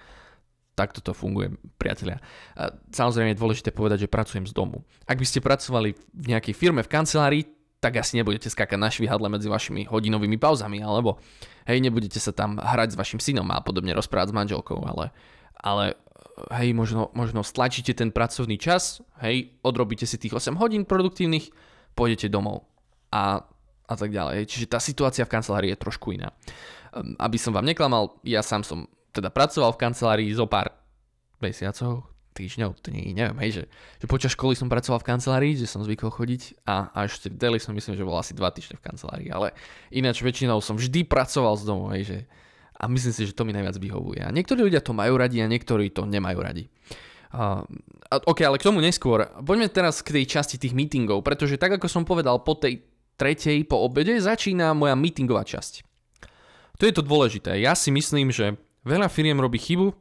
takto 0.79 1.03
to 1.03 1.11
funguje, 1.11 1.51
priatelia. 1.75 2.23
A 2.55 2.71
samozrejme 2.95 3.35
je 3.35 3.41
dôležité 3.41 3.69
povedať, 3.75 4.07
že 4.07 4.09
pracujem 4.11 4.47
z 4.47 4.55
domu. 4.55 4.87
Ak 5.03 5.19
by 5.19 5.27
ste 5.27 5.43
pracovali 5.43 5.91
v 6.15 6.25
nejakej 6.31 6.55
firme, 6.55 6.79
v 6.79 6.91
kancelárii, 6.91 7.43
tak 7.83 7.99
asi 7.99 8.19
nebudete 8.19 8.47
skákať 8.47 8.79
na 8.79 8.91
švihadle 8.91 9.27
medzi 9.27 9.47
vašimi 9.47 9.87
hodinovými 9.87 10.39
pauzami, 10.39 10.79
alebo 10.83 11.19
hej, 11.67 11.79
nebudete 11.83 12.19
sa 12.19 12.31
tam 12.31 12.59
hrať 12.59 12.95
s 12.95 12.99
vašim 12.99 13.19
synom 13.19 13.47
a 13.51 13.59
podobne 13.59 13.91
rozprávať 13.95 14.31
s 14.31 14.37
manželkou, 14.39 14.79
ale, 14.83 15.11
ale 15.59 15.95
hej, 16.59 16.71
možno, 16.75 17.11
možno 17.15 17.43
stlačíte 17.43 17.95
ten 17.95 18.11
pracovný 18.11 18.59
čas, 18.59 19.03
hej, 19.23 19.55
odrobíte 19.63 20.03
si 20.03 20.19
tých 20.19 20.35
8 20.35 20.59
hodín 20.59 20.83
produktívnych, 20.83 21.51
pôjdete 21.95 22.31
domov 22.31 22.67
a, 23.11 23.43
a 23.89 23.93
tak 23.97 24.13
ďalej. 24.13 24.45
Čiže 24.45 24.69
tá 24.69 24.77
situácia 24.77 25.25
v 25.25 25.33
kancelárii 25.33 25.73
je 25.73 25.81
trošku 25.81 26.13
iná. 26.13 26.29
Ehm, 26.93 27.17
aby 27.17 27.41
som 27.41 27.51
vám 27.51 27.65
neklamal, 27.65 28.21
ja 28.21 28.45
sám 28.45 28.61
som 28.61 28.85
teda 29.09 29.33
pracoval 29.33 29.73
v 29.73 29.81
kancelárii 29.81 30.29
zo 30.37 30.45
pár 30.45 30.69
mesiacov, 31.41 32.05
týždňov, 32.37 32.79
nie, 32.93 33.11
neviem, 33.11 33.35
hej, 33.43 33.51
že, 33.51 33.63
že 33.99 34.05
počas 34.05 34.31
školy 34.31 34.55
som 34.55 34.71
pracoval 34.71 35.01
v 35.03 35.09
kancelárii, 35.11 35.53
že 35.59 35.67
som 35.67 35.83
zvykol 35.83 36.07
chodiť 36.07 36.63
a, 36.63 36.87
a 36.93 37.09
ešte 37.09 37.27
v 37.27 37.35
Deli 37.35 37.59
som 37.59 37.75
myslím, 37.75 37.99
že 37.99 38.07
bol 38.07 38.15
asi 38.15 38.31
dva 38.31 38.53
týždne 38.53 38.79
v 38.79 38.85
kancelárii, 38.85 39.29
ale 39.33 39.51
ináč 39.91 40.23
väčšinou 40.23 40.63
som 40.63 40.79
vždy 40.79 41.03
pracoval 41.03 41.59
z 41.59 41.63
domu, 41.67 41.91
hej, 41.91 42.03
že, 42.07 42.17
a 42.79 42.87
myslím 42.87 43.11
si, 43.11 43.27
že 43.27 43.35
to 43.35 43.43
mi 43.43 43.51
najviac 43.51 43.75
vyhovuje. 43.75 44.23
A 44.23 44.31
niektorí 44.31 44.63
ľudia 44.63 44.79
to 44.79 44.95
majú 44.95 45.19
radi 45.19 45.43
a 45.43 45.51
niektorí 45.51 45.91
to 45.91 46.07
nemajú 46.07 46.39
radi. 46.39 46.63
Uh, 47.29 47.61
ok, 48.09 48.41
ale 48.41 48.57
k 48.57 48.65
tomu 48.65 48.81
neskôr. 48.81 49.29
Poďme 49.43 49.69
teraz 49.69 50.01
k 50.01 50.17
tej 50.17 50.25
časti 50.25 50.57
tých 50.57 50.73
meetingov, 50.73 51.21
pretože 51.21 51.61
tak 51.61 51.77
ako 51.77 51.85
som 51.85 52.01
povedal, 52.07 52.41
po 52.41 52.57
tej 52.57 52.81
tretej 53.19 53.67
po 53.67 53.83
obede 53.83 54.15
začína 54.23 54.71
moja 54.71 54.95
meetingová 54.95 55.43
časť. 55.43 55.83
To 56.79 56.87
je 56.87 56.95
to 56.95 57.03
dôležité. 57.03 57.59
Ja 57.59 57.75
si 57.75 57.91
myslím, 57.91 58.31
že 58.31 58.55
veľa 58.87 59.11
firiem 59.11 59.35
robí 59.35 59.59
chybu 59.59 59.91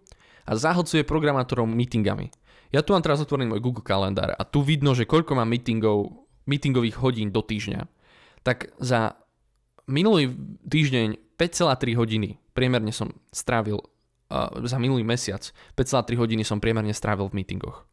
a 0.46 0.54
zahlcuje 0.54 1.02
programátorov 1.02 1.66
meetingami. 1.66 2.30
Ja 2.70 2.86
tu 2.86 2.94
mám 2.94 3.02
teraz 3.02 3.18
otvorený 3.18 3.50
môj 3.50 3.64
Google 3.64 3.82
kalendár 3.82 4.38
a 4.38 4.42
tu 4.46 4.62
vidno, 4.62 4.94
že 4.94 5.08
koľko 5.08 5.34
mám 5.34 5.50
meetingov, 5.50 6.28
meetingových 6.46 7.02
hodín 7.02 7.34
do 7.34 7.42
týždňa. 7.42 7.82
Tak 8.46 8.78
za 8.78 9.18
minulý 9.90 10.30
týždeň 10.68 11.34
5,3 11.34 11.98
hodiny 11.98 12.38
priemerne 12.54 12.92
som 12.94 13.10
strávil 13.34 13.80
uh, 13.80 14.52
za 14.62 14.76
minulý 14.78 15.02
mesiac 15.02 15.42
5,3 15.74 16.14
hodiny 16.14 16.42
som 16.44 16.60
priemerne 16.60 16.92
strávil 16.94 17.32
v 17.32 17.42
meetingoch. 17.42 17.88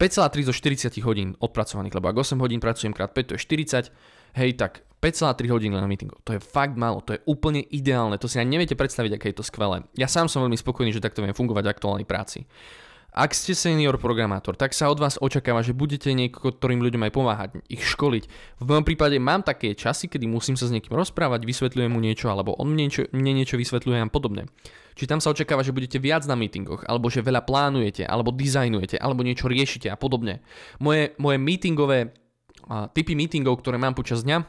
5,3 0.00 0.48
zo 0.48 0.54
40 0.56 0.98
hodín 1.06 1.28
odpracovaných, 1.38 1.94
lebo 1.94 2.10
ak 2.10 2.16
8 2.26 2.40
hodín 2.42 2.58
pracujem 2.58 2.96
krát 2.96 3.12
5, 3.14 3.22
to 3.22 3.32
je 3.36 3.40
40, 3.44 3.92
hej, 4.36 4.56
tak 4.56 4.84
5,3 5.02 5.50
hodiny 5.50 5.74
na 5.74 5.90
meetingoch. 5.90 6.22
To 6.22 6.38
je 6.38 6.40
fakt 6.40 6.78
málo, 6.78 7.02
to 7.02 7.18
je 7.18 7.20
úplne 7.26 7.58
ideálne, 7.58 8.14
to 8.22 8.30
si 8.30 8.38
ani 8.38 8.54
neviete 8.54 8.78
predstaviť, 8.78 9.18
aké 9.18 9.26
je 9.34 9.42
to 9.42 9.44
skvelé. 9.44 9.82
Ja 9.98 10.06
sám 10.06 10.30
som 10.30 10.46
veľmi 10.46 10.54
spokojný, 10.54 10.94
že 10.94 11.02
takto 11.02 11.26
viem 11.26 11.34
fungovať 11.34 11.66
v 11.66 11.72
aktuálnej 11.74 12.06
práci. 12.06 12.46
Ak 13.12 13.36
ste 13.36 13.52
senior 13.52 14.00
programátor, 14.00 14.56
tak 14.56 14.72
sa 14.72 14.88
od 14.88 14.96
vás 14.96 15.20
očakáva, 15.20 15.60
že 15.60 15.76
budete 15.76 16.08
niektorým 16.16 16.80
ľuďom 16.80 17.04
aj 17.04 17.12
pomáhať, 17.12 17.50
ich 17.68 17.84
školiť. 17.84 18.24
V 18.56 18.64
mojom 18.64 18.88
prípade 18.88 19.20
mám 19.20 19.44
také 19.44 19.76
časy, 19.76 20.08
kedy 20.08 20.24
musím 20.24 20.56
sa 20.56 20.64
s 20.64 20.72
niekým 20.72 20.96
rozprávať, 20.96 21.44
vysvetľujem 21.44 21.92
mu 21.92 22.00
niečo, 22.00 22.32
alebo 22.32 22.56
on 22.56 22.72
mne 22.72 22.88
niečo, 22.88 23.04
mne 23.12 23.36
niečo 23.36 23.60
vysvetľuje 23.60 24.00
a 24.00 24.08
podobne. 24.08 24.48
Či 24.96 25.04
tam 25.04 25.20
sa 25.20 25.28
očakáva, 25.28 25.60
že 25.60 25.76
budete 25.76 26.00
viac 26.00 26.24
na 26.24 26.40
meetingoch, 26.40 26.88
alebo 26.88 27.12
že 27.12 27.20
veľa 27.20 27.44
plánujete, 27.44 28.08
alebo 28.08 28.32
dizajnujete, 28.32 28.96
alebo 28.96 29.20
niečo 29.28 29.44
riešite 29.44 29.92
a 29.92 29.96
podobne. 30.00 30.40
Moje, 30.80 31.12
moje 31.20 31.36
meetingové 31.36 32.16
typy 32.94 33.12
meetingov, 33.14 33.60
ktoré 33.60 33.78
mám 33.78 33.94
počas 33.94 34.22
dňa, 34.26 34.42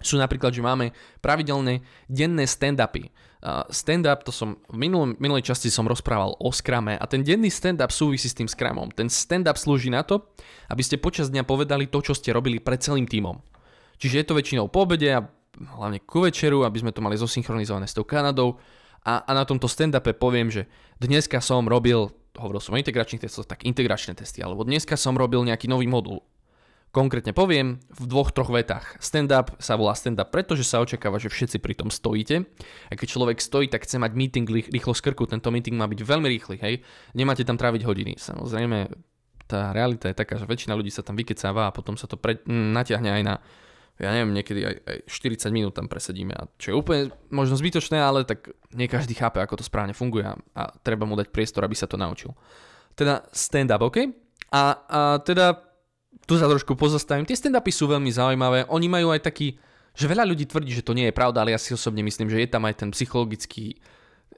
sú 0.00 0.16
napríklad, 0.16 0.56
že 0.56 0.64
máme 0.64 0.96
pravidelné 1.20 1.84
denné 2.08 2.48
stand-upy. 2.48 3.12
Stand-up, 3.68 4.24
to 4.24 4.32
som 4.32 4.56
v 4.72 4.76
minulom, 4.88 5.12
minulej 5.20 5.52
časti 5.52 5.68
som 5.68 5.84
rozprával 5.84 6.40
o 6.40 6.48
skrame 6.52 6.96
a 6.96 7.04
ten 7.04 7.20
denný 7.20 7.52
stand-up 7.52 7.92
súvisí 7.92 8.28
s 8.28 8.36
tým 8.36 8.48
skramom. 8.48 8.88
Ten 8.92 9.12
stand-up 9.12 9.60
slúži 9.60 9.92
na 9.92 10.00
to, 10.00 10.24
aby 10.72 10.80
ste 10.80 10.96
počas 10.96 11.28
dňa 11.28 11.44
povedali 11.44 11.84
to, 11.88 12.00
čo 12.00 12.16
ste 12.16 12.32
robili 12.32 12.60
pred 12.60 12.80
celým 12.80 13.04
týmom. 13.04 13.40
Čiže 14.00 14.24
je 14.24 14.26
to 14.28 14.36
väčšinou 14.36 14.72
po 14.72 14.88
obede 14.88 15.12
a 15.12 15.24
hlavne 15.76 16.00
ku 16.00 16.24
večeru, 16.24 16.64
aby 16.64 16.80
sme 16.80 16.96
to 16.96 17.04
mali 17.04 17.20
zosynchronizované 17.20 17.84
s 17.84 17.92
tou 17.92 18.04
Kanadou. 18.04 18.56
A, 19.04 19.24
a 19.24 19.30
na 19.36 19.44
tomto 19.44 19.68
stand-upe 19.68 20.16
poviem, 20.16 20.48
že 20.48 20.64
dneska 21.00 21.44
som 21.44 21.64
robil, 21.68 22.08
hovoril 22.36 22.60
som 22.60 22.76
o 22.76 22.80
integračných 22.80 23.20
testoch, 23.24 23.48
tak 23.48 23.68
integračné 23.68 24.16
testy, 24.16 24.40
alebo 24.40 24.64
dneska 24.64 24.96
som 24.96 25.16
robil 25.16 25.44
nejaký 25.44 25.68
nový 25.68 25.88
modul, 25.88 26.24
Konkrétne 26.90 27.30
poviem 27.30 27.78
v 27.86 28.04
dvoch, 28.10 28.34
troch 28.34 28.50
vetách. 28.50 28.98
Stand-up 28.98 29.54
sa 29.62 29.78
volá 29.78 29.94
stand-up, 29.94 30.34
pretože 30.34 30.66
sa 30.66 30.82
očakáva, 30.82 31.22
že 31.22 31.30
všetci 31.30 31.62
pri 31.62 31.78
tom 31.78 31.86
stojíte. 31.86 32.42
A 32.90 32.98
keď 32.98 33.14
človek 33.14 33.38
stojí, 33.38 33.70
tak 33.70 33.86
chce 33.86 34.02
mať 34.02 34.10
meeting 34.18 34.46
rýchlo 34.50 34.90
z 34.90 35.06
krku. 35.06 35.22
Tento 35.30 35.54
meeting 35.54 35.78
má 35.78 35.86
byť 35.86 36.02
veľmi 36.02 36.26
rýchly, 36.26 36.58
hej. 36.58 36.82
Nemáte 37.14 37.46
tam 37.46 37.54
tráviť 37.54 37.86
hodiny. 37.86 38.18
Samozrejme, 38.18 38.90
tá 39.46 39.70
realita 39.70 40.10
je 40.10 40.18
taká, 40.18 40.34
že 40.34 40.50
väčšina 40.50 40.74
ľudí 40.74 40.90
sa 40.90 41.06
tam 41.06 41.14
vykecáva 41.14 41.70
a 41.70 41.74
potom 41.74 41.94
sa 41.94 42.10
to 42.10 42.18
pre, 42.18 42.42
m, 42.50 42.74
natiahne 42.74 43.10
aj 43.10 43.22
na 43.22 43.34
ja 44.00 44.16
neviem, 44.16 44.32
niekedy 44.32 44.64
aj, 44.64 44.76
aj 44.80 44.98
40 45.12 45.52
minút 45.52 45.76
tam 45.76 45.84
presedíme, 45.84 46.32
a 46.32 46.48
čo 46.56 46.72
je 46.72 46.78
úplne 46.80 47.12
možno 47.28 47.52
zbytočné, 47.60 48.00
ale 48.00 48.24
tak 48.24 48.48
nie 48.72 48.88
každý 48.88 49.12
chápe, 49.12 49.44
ako 49.44 49.60
to 49.60 49.68
správne 49.68 49.92
funguje 49.92 50.24
a, 50.24 50.40
a 50.56 50.72
treba 50.80 51.04
mu 51.04 51.20
dať 51.20 51.28
priestor, 51.28 51.68
aby 51.68 51.76
sa 51.76 51.84
to 51.84 52.00
naučil. 52.00 52.32
Teda 52.96 53.28
stand-up, 53.28 53.84
OK? 53.84 54.08
A, 54.56 54.62
a 54.88 55.00
teda 55.20 55.69
tu 56.26 56.38
sa 56.38 56.46
trošku 56.46 56.78
pozastavím. 56.78 57.26
Tie 57.26 57.38
stand-upy 57.38 57.70
sú 57.74 57.90
veľmi 57.90 58.10
zaujímavé. 58.10 58.66
Oni 58.70 58.86
majú 58.86 59.10
aj 59.10 59.26
taký, 59.26 59.58
že 59.94 60.06
veľa 60.06 60.26
ľudí 60.26 60.46
tvrdí, 60.46 60.70
že 60.70 60.86
to 60.86 60.94
nie 60.94 61.10
je 61.10 61.14
pravda, 61.14 61.42
ale 61.42 61.54
ja 61.54 61.60
si 61.60 61.74
osobne 61.74 62.06
myslím, 62.06 62.30
že 62.30 62.38
je 62.38 62.48
tam 62.50 62.66
aj 62.66 62.86
ten 62.86 62.90
psychologický 62.94 63.78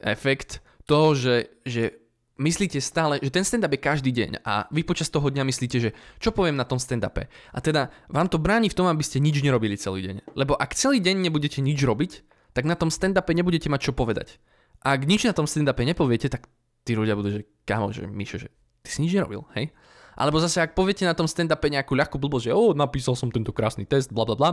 efekt 0.00 0.64
toho, 0.88 1.14
že, 1.14 1.52
že 1.68 2.02
myslíte 2.40 2.80
stále, 2.82 3.20
že 3.22 3.30
ten 3.30 3.44
stand-up 3.44 3.70
je 3.70 3.80
každý 3.80 4.10
deň 4.10 4.42
a 4.42 4.66
vy 4.72 4.82
počas 4.82 5.12
toho 5.12 5.28
dňa 5.28 5.44
myslíte, 5.46 5.76
že 5.78 5.90
čo 6.18 6.34
poviem 6.34 6.56
na 6.58 6.66
tom 6.66 6.80
stand-upe. 6.80 7.28
A 7.28 7.58
teda 7.60 7.92
vám 8.08 8.26
to 8.26 8.40
bráni 8.40 8.72
v 8.72 8.76
tom, 8.76 8.88
aby 8.88 9.04
ste 9.04 9.22
nič 9.22 9.38
nerobili 9.44 9.78
celý 9.78 10.02
deň. 10.02 10.34
Lebo 10.34 10.56
ak 10.58 10.74
celý 10.74 10.98
deň 10.98 11.28
nebudete 11.28 11.60
nič 11.62 11.78
robiť, 11.84 12.12
tak 12.56 12.64
na 12.64 12.76
tom 12.76 12.88
stand-upe 12.88 13.32
nebudete 13.32 13.68
mať 13.68 13.90
čo 13.90 13.92
povedať. 13.92 14.40
A 14.82 14.98
ak 14.98 15.06
nič 15.06 15.22
na 15.28 15.32
tom 15.32 15.46
stand-upe 15.46 15.86
nepoviete, 15.86 16.26
tak 16.26 16.50
tí 16.82 16.98
ľudia 16.98 17.14
budú, 17.14 17.40
že 17.40 17.40
kámo, 17.62 17.94
že 17.94 18.04
Mišo, 18.04 18.42
že 18.42 18.50
ty 18.82 18.90
si 18.90 18.98
nič 19.06 19.14
nerobil, 19.14 19.46
hej? 19.54 19.70
Alebo 20.12 20.40
zase, 20.40 20.60
ak 20.60 20.76
poviete 20.76 21.08
na 21.08 21.16
tom 21.16 21.24
stand-upe 21.24 21.72
nejakú 21.72 21.96
ľahkú 21.96 22.20
blbosť, 22.20 22.50
že 22.50 22.52
o, 22.52 22.76
napísal 22.76 23.16
som 23.16 23.32
tento 23.32 23.50
krásny 23.50 23.88
test, 23.88 24.12
bla 24.12 24.28
bla 24.28 24.36
bla, 24.36 24.50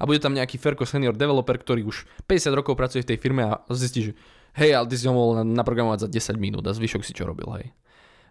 a 0.00 0.02
bude 0.08 0.18
tam 0.18 0.32
nejaký 0.32 0.56
Ferko 0.56 0.88
senior 0.88 1.12
developer, 1.12 1.54
ktorý 1.54 1.84
už 1.84 2.08
50 2.24 2.58
rokov 2.58 2.74
pracuje 2.74 3.04
v 3.04 3.14
tej 3.14 3.18
firme 3.20 3.44
a 3.44 3.60
zistí, 3.70 4.10
že 4.10 4.12
hej, 4.56 4.72
ale 4.72 4.88
ty 4.88 4.96
si 4.96 5.04
ho 5.04 5.12
mohol 5.12 5.44
naprogramovať 5.44 6.08
za 6.08 6.34
10 6.34 6.40
minút 6.40 6.64
a 6.64 6.72
zvyšok 6.72 7.04
si 7.04 7.12
čo 7.12 7.28
robil, 7.28 7.48
hej. 7.60 7.68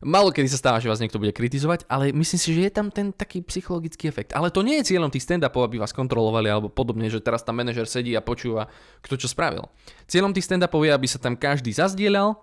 Malo 0.01 0.33
kedy 0.33 0.49
sa 0.49 0.57
stáva, 0.57 0.81
že 0.81 0.89
vás 0.89 0.97
niekto 0.97 1.21
bude 1.21 1.29
kritizovať, 1.29 1.85
ale 1.85 2.09
myslím 2.09 2.39
si, 2.41 2.57
že 2.57 2.65
je 2.65 2.73
tam 2.73 2.89
ten 2.89 3.13
taký 3.13 3.45
psychologický 3.45 4.09
efekt. 4.09 4.33
Ale 4.33 4.49
to 4.49 4.65
nie 4.65 4.81
je 4.81 4.89
cieľom 4.89 5.13
tých 5.13 5.29
stand-upov, 5.29 5.69
aby 5.69 5.77
vás 5.77 5.93
kontrolovali 5.93 6.49
alebo 6.49 6.73
podobne, 6.73 7.05
že 7.05 7.21
teraz 7.21 7.45
tam 7.45 7.61
manažer 7.61 7.85
sedí 7.85 8.17
a 8.17 8.25
počúva, 8.25 8.65
kto 9.05 9.21
čo 9.21 9.29
spravil. 9.29 9.69
Cieľom 10.09 10.33
tých 10.33 10.49
stand-upov 10.49 10.89
je, 10.89 10.91
aby 10.97 11.05
sa 11.05 11.21
tam 11.21 11.37
každý 11.37 11.69
zazdielal, 11.69 12.33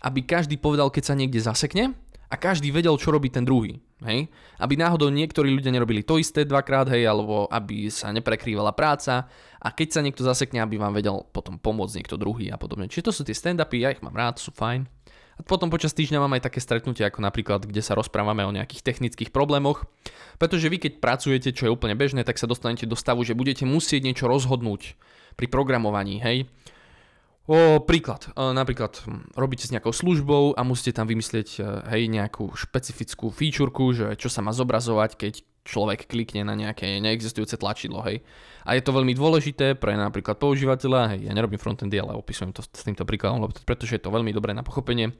aby 0.00 0.24
každý 0.24 0.56
povedal, 0.56 0.88
keď 0.88 1.12
sa 1.12 1.14
niekde 1.14 1.36
zasekne 1.44 1.92
a 2.32 2.34
každý 2.40 2.72
vedel, 2.72 2.96
čo 2.96 3.12
robí 3.12 3.28
ten 3.28 3.44
druhý. 3.44 3.76
Hej? 4.00 4.32
Aby 4.56 4.80
náhodou 4.80 5.12
niektorí 5.12 5.52
ľudia 5.52 5.68
nerobili 5.68 6.00
to 6.00 6.16
isté 6.16 6.48
dvakrát, 6.48 6.88
hej, 6.88 7.04
alebo 7.04 7.44
aby 7.52 7.92
sa 7.92 8.08
neprekrývala 8.08 8.72
práca 8.72 9.28
a 9.60 9.68
keď 9.68 9.88
sa 9.92 10.00
niekto 10.00 10.24
zasekne, 10.24 10.64
aby 10.64 10.80
vám 10.80 10.96
vedel 10.96 11.28
potom 11.28 11.60
pomôcť 11.60 12.00
niekto 12.00 12.16
druhý 12.16 12.48
a 12.48 12.56
podobne. 12.56 12.88
Čiže 12.88 13.12
to 13.12 13.12
sú 13.12 13.22
tie 13.28 13.36
stand-upy, 13.36 13.84
ja 13.84 13.92
ich 13.92 14.00
mám 14.00 14.16
rád, 14.16 14.40
sú 14.40 14.48
fajn. 14.50 14.88
A 15.32 15.40
potom 15.44 15.72
počas 15.72 15.96
týždňa 15.96 16.24
mám 16.24 16.36
aj 16.36 16.48
také 16.48 16.60
stretnutie, 16.60 17.04
ako 17.04 17.24
napríklad, 17.24 17.64
kde 17.64 17.80
sa 17.80 17.96
rozprávame 17.96 18.44
o 18.44 18.52
nejakých 18.52 18.84
technických 18.84 19.32
problémoch, 19.32 19.84
pretože 20.36 20.68
vy 20.68 20.76
keď 20.76 20.92
pracujete, 21.00 21.56
čo 21.56 21.68
je 21.68 21.74
úplne 21.74 21.96
bežné, 21.96 22.24
tak 22.24 22.36
sa 22.36 22.48
dostanete 22.48 22.84
do 22.84 22.96
stavu, 22.96 23.24
že 23.24 23.36
budete 23.36 23.64
musieť 23.64 24.04
niečo 24.04 24.28
rozhodnúť 24.28 24.96
pri 25.36 25.46
programovaní, 25.48 26.20
hej. 26.20 26.48
O, 27.50 27.82
príklad. 27.82 28.30
O, 28.38 28.54
napríklad 28.54 29.02
hm, 29.02 29.34
robíte 29.34 29.66
s 29.66 29.74
nejakou 29.74 29.90
službou 29.90 30.54
a 30.54 30.62
musíte 30.62 30.94
tam 30.94 31.10
vymyslieť 31.10 31.48
e, 31.58 31.62
hej, 31.90 32.02
nejakú 32.06 32.54
špecifickú 32.54 33.34
featureku, 33.34 33.90
že 33.90 34.14
čo 34.14 34.30
sa 34.30 34.46
má 34.46 34.54
zobrazovať, 34.54 35.18
keď 35.18 35.34
človek 35.62 36.06
klikne 36.06 36.46
na 36.46 36.54
nejaké 36.54 37.02
neexistujúce 37.02 37.58
tlačidlo. 37.58 38.02
Hej. 38.06 38.22
A 38.62 38.78
je 38.78 38.82
to 38.82 38.94
veľmi 38.94 39.14
dôležité 39.14 39.74
pre 39.74 39.98
napríklad 39.98 40.38
používateľa. 40.38 41.18
Hej, 41.18 41.30
ja 41.30 41.32
nerobím 41.34 41.58
frontendy, 41.58 41.98
ale 41.98 42.14
opisujem 42.14 42.54
to 42.54 42.62
s 42.62 42.82
týmto 42.86 43.02
príkladom, 43.02 43.50
pretože 43.66 43.98
je 43.98 44.02
to 44.02 44.14
veľmi 44.14 44.30
dobré 44.30 44.54
na 44.54 44.62
pochopenie. 44.62 45.10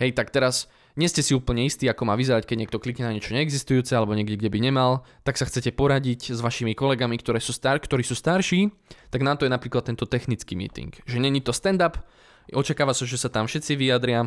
Hej, 0.00 0.16
tak 0.16 0.32
teraz 0.32 0.72
nie 0.98 1.06
ste 1.06 1.22
si 1.22 1.30
úplne 1.30 1.62
istí, 1.62 1.86
ako 1.86 2.10
má 2.10 2.18
vyzerať, 2.18 2.42
keď 2.42 2.56
niekto 2.66 2.82
klikne 2.82 3.06
na 3.06 3.14
niečo 3.14 3.30
neexistujúce 3.30 3.94
alebo 3.94 4.18
niekde, 4.18 4.34
kde 4.34 4.50
by 4.50 4.58
nemal, 4.58 5.06
tak 5.22 5.38
sa 5.38 5.46
chcete 5.46 5.70
poradiť 5.78 6.34
s 6.34 6.42
vašimi 6.42 6.74
kolegami, 6.74 7.14
ktoré 7.22 7.38
sú 7.38 7.54
star- 7.54 7.78
ktorí 7.78 8.02
sú 8.02 8.18
starší, 8.18 8.74
tak 9.14 9.22
na 9.22 9.38
to 9.38 9.46
je 9.46 9.54
napríklad 9.54 9.86
tento 9.86 10.10
technický 10.10 10.58
meeting. 10.58 10.90
Že 11.06 11.22
není 11.22 11.38
to 11.38 11.54
stand-up, 11.54 12.02
očakáva 12.50 12.98
sa, 12.98 13.06
že 13.06 13.14
sa 13.14 13.30
tam 13.30 13.46
všetci 13.46 13.78
vyjadria, 13.78 14.26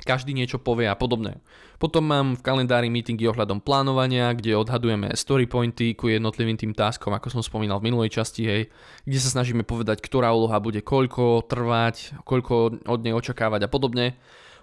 každý 0.00 0.32
niečo 0.32 0.56
povie 0.56 0.88
a 0.88 0.96
podobne. 0.96 1.44
Potom 1.76 2.04
mám 2.04 2.36
v 2.36 2.44
kalendári 2.44 2.88
meetingy 2.88 3.28
ohľadom 3.28 3.60
plánovania, 3.60 4.32
kde 4.32 4.56
odhadujeme 4.56 5.12
story 5.16 5.44
pointy 5.44 5.92
ku 5.92 6.08
jednotlivým 6.08 6.56
tým 6.56 6.72
taskom, 6.72 7.12
ako 7.12 7.28
som 7.28 7.42
spomínal 7.44 7.80
v 7.80 7.92
minulej 7.92 8.14
časti, 8.20 8.42
hej, 8.44 8.62
kde 9.04 9.18
sa 9.20 9.40
snažíme 9.40 9.64
povedať, 9.64 10.00
ktorá 10.00 10.32
úloha 10.32 10.56
bude 10.60 10.80
koľko 10.80 11.44
trvať, 11.44 12.24
koľko 12.24 12.84
od 12.84 13.00
nej 13.04 13.12
očakávať 13.12 13.68
a 13.68 13.72
podobne. 13.72 14.16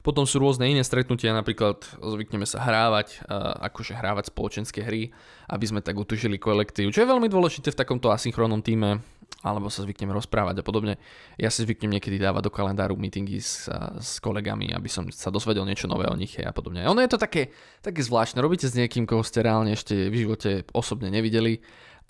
Potom 0.07 0.23
sú 0.23 0.39
rôzne 0.39 0.71
iné 0.71 0.87
stretnutia, 0.87 1.35
napríklad 1.35 1.83
zvykneme 1.99 2.47
sa 2.47 2.63
hrávať, 2.63 3.27
akože 3.59 3.91
hrávať 3.91 4.31
spoločenské 4.31 4.79
hry, 4.79 5.11
aby 5.51 5.65
sme 5.67 5.83
tak 5.83 5.99
utužili 5.99 6.39
kolektív, 6.39 6.95
čo 6.95 7.03
je 7.03 7.11
veľmi 7.11 7.27
dôležité 7.27 7.75
v 7.75 7.79
takomto 7.83 8.07
asynchronnom 8.07 8.63
týme, 8.63 9.03
alebo 9.43 9.67
sa 9.67 9.83
zvykneme 9.83 10.15
rozprávať 10.15 10.59
a 10.59 10.63
podobne. 10.63 10.95
Ja 11.35 11.51
si 11.51 11.67
zvyknem 11.67 11.99
niekedy 11.99 12.23
dávať 12.23 12.47
do 12.47 12.55
kalendáru 12.55 12.95
meetingy 12.95 13.43
s, 13.43 13.67
s 13.99 14.23
kolegami, 14.23 14.71
aby 14.71 14.87
som 14.87 15.11
sa 15.11 15.27
dozvedel 15.27 15.67
niečo 15.67 15.91
nové 15.91 16.07
o 16.07 16.15
nich 16.15 16.39
a 16.39 16.55
podobne. 16.55 16.87
Ono 16.87 17.03
je 17.03 17.11
to 17.11 17.19
také, 17.19 17.51
také 17.83 17.99
zvláštne, 17.99 18.39
robíte 18.39 18.63
s 18.63 18.79
niekým, 18.79 19.03
koho 19.03 19.27
ste 19.27 19.43
reálne 19.43 19.75
ešte 19.75 20.07
v 20.07 20.23
živote 20.23 20.63
osobne 20.71 21.11
nevideli 21.11 21.59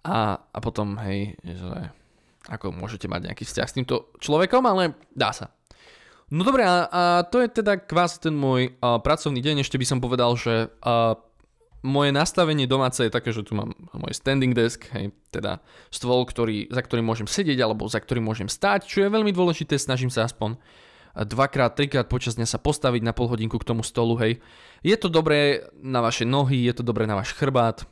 a, 0.05 0.38
a 0.38 0.57
potom, 0.62 1.01
hej, 1.01 1.33
že 1.41 1.89
ako 2.45 2.77
môžete 2.77 3.10
mať 3.10 3.33
nejaký 3.33 3.41
vzťah 3.41 3.67
s 3.67 3.73
týmto 3.73 4.13
človekom, 4.21 4.62
ale 4.69 4.93
dá 5.17 5.33
sa. 5.33 5.49
No 6.27 6.43
dobre, 6.43 6.67
a, 6.67 6.87
a 6.91 7.01
to 7.23 7.39
je 7.39 7.47
teda 7.47 7.79
kvázi 7.79 8.27
ten 8.27 8.35
môj 8.35 8.75
a, 8.83 8.99
pracovný 8.99 9.39
deň. 9.39 9.63
Ešte 9.63 9.79
by 9.79 9.85
som 9.87 10.03
povedal, 10.03 10.35
že 10.35 10.67
a, 10.83 11.15
moje 11.87 12.11
nastavenie 12.11 12.67
domáce 12.67 12.99
je 13.05 13.13
také, 13.13 13.31
že 13.31 13.47
tu 13.47 13.55
mám 13.55 13.71
môj 13.95 14.11
standing 14.11 14.51
desk, 14.51 14.91
hej, 14.91 15.15
teda 15.31 15.63
stôl, 15.87 16.27
ktorý, 16.27 16.67
za 16.67 16.83
ktorým 16.83 17.07
môžem 17.07 17.29
sedieť 17.29 17.63
alebo 17.63 17.87
za 17.87 18.03
ktorým 18.03 18.27
môžem 18.27 18.51
stáť, 18.51 18.89
čo 18.89 19.05
je 19.05 19.13
veľmi 19.13 19.31
dôležité, 19.31 19.79
snažím 19.79 20.11
sa 20.11 20.27
aspoň 20.27 20.59
dvakrát, 21.17 21.73
trikrát 21.73 22.05
počas 22.05 22.35
dňa 22.35 22.45
sa 22.45 22.59
postaviť 22.61 23.01
na 23.01 23.15
pol 23.15 23.31
hodinku 23.31 23.57
k 23.57 23.65
tomu 23.65 23.81
stolu, 23.81 24.19
hej. 24.21 24.37
Je 24.85 24.93
to 24.99 25.09
dobré 25.09 25.65
na 25.81 26.03
vaše 26.03 26.27
nohy, 26.27 26.67
je 26.67 26.73
to 26.77 26.83
dobré 26.85 27.09
na 27.09 27.17
váš 27.17 27.33
chrbát, 27.33 27.89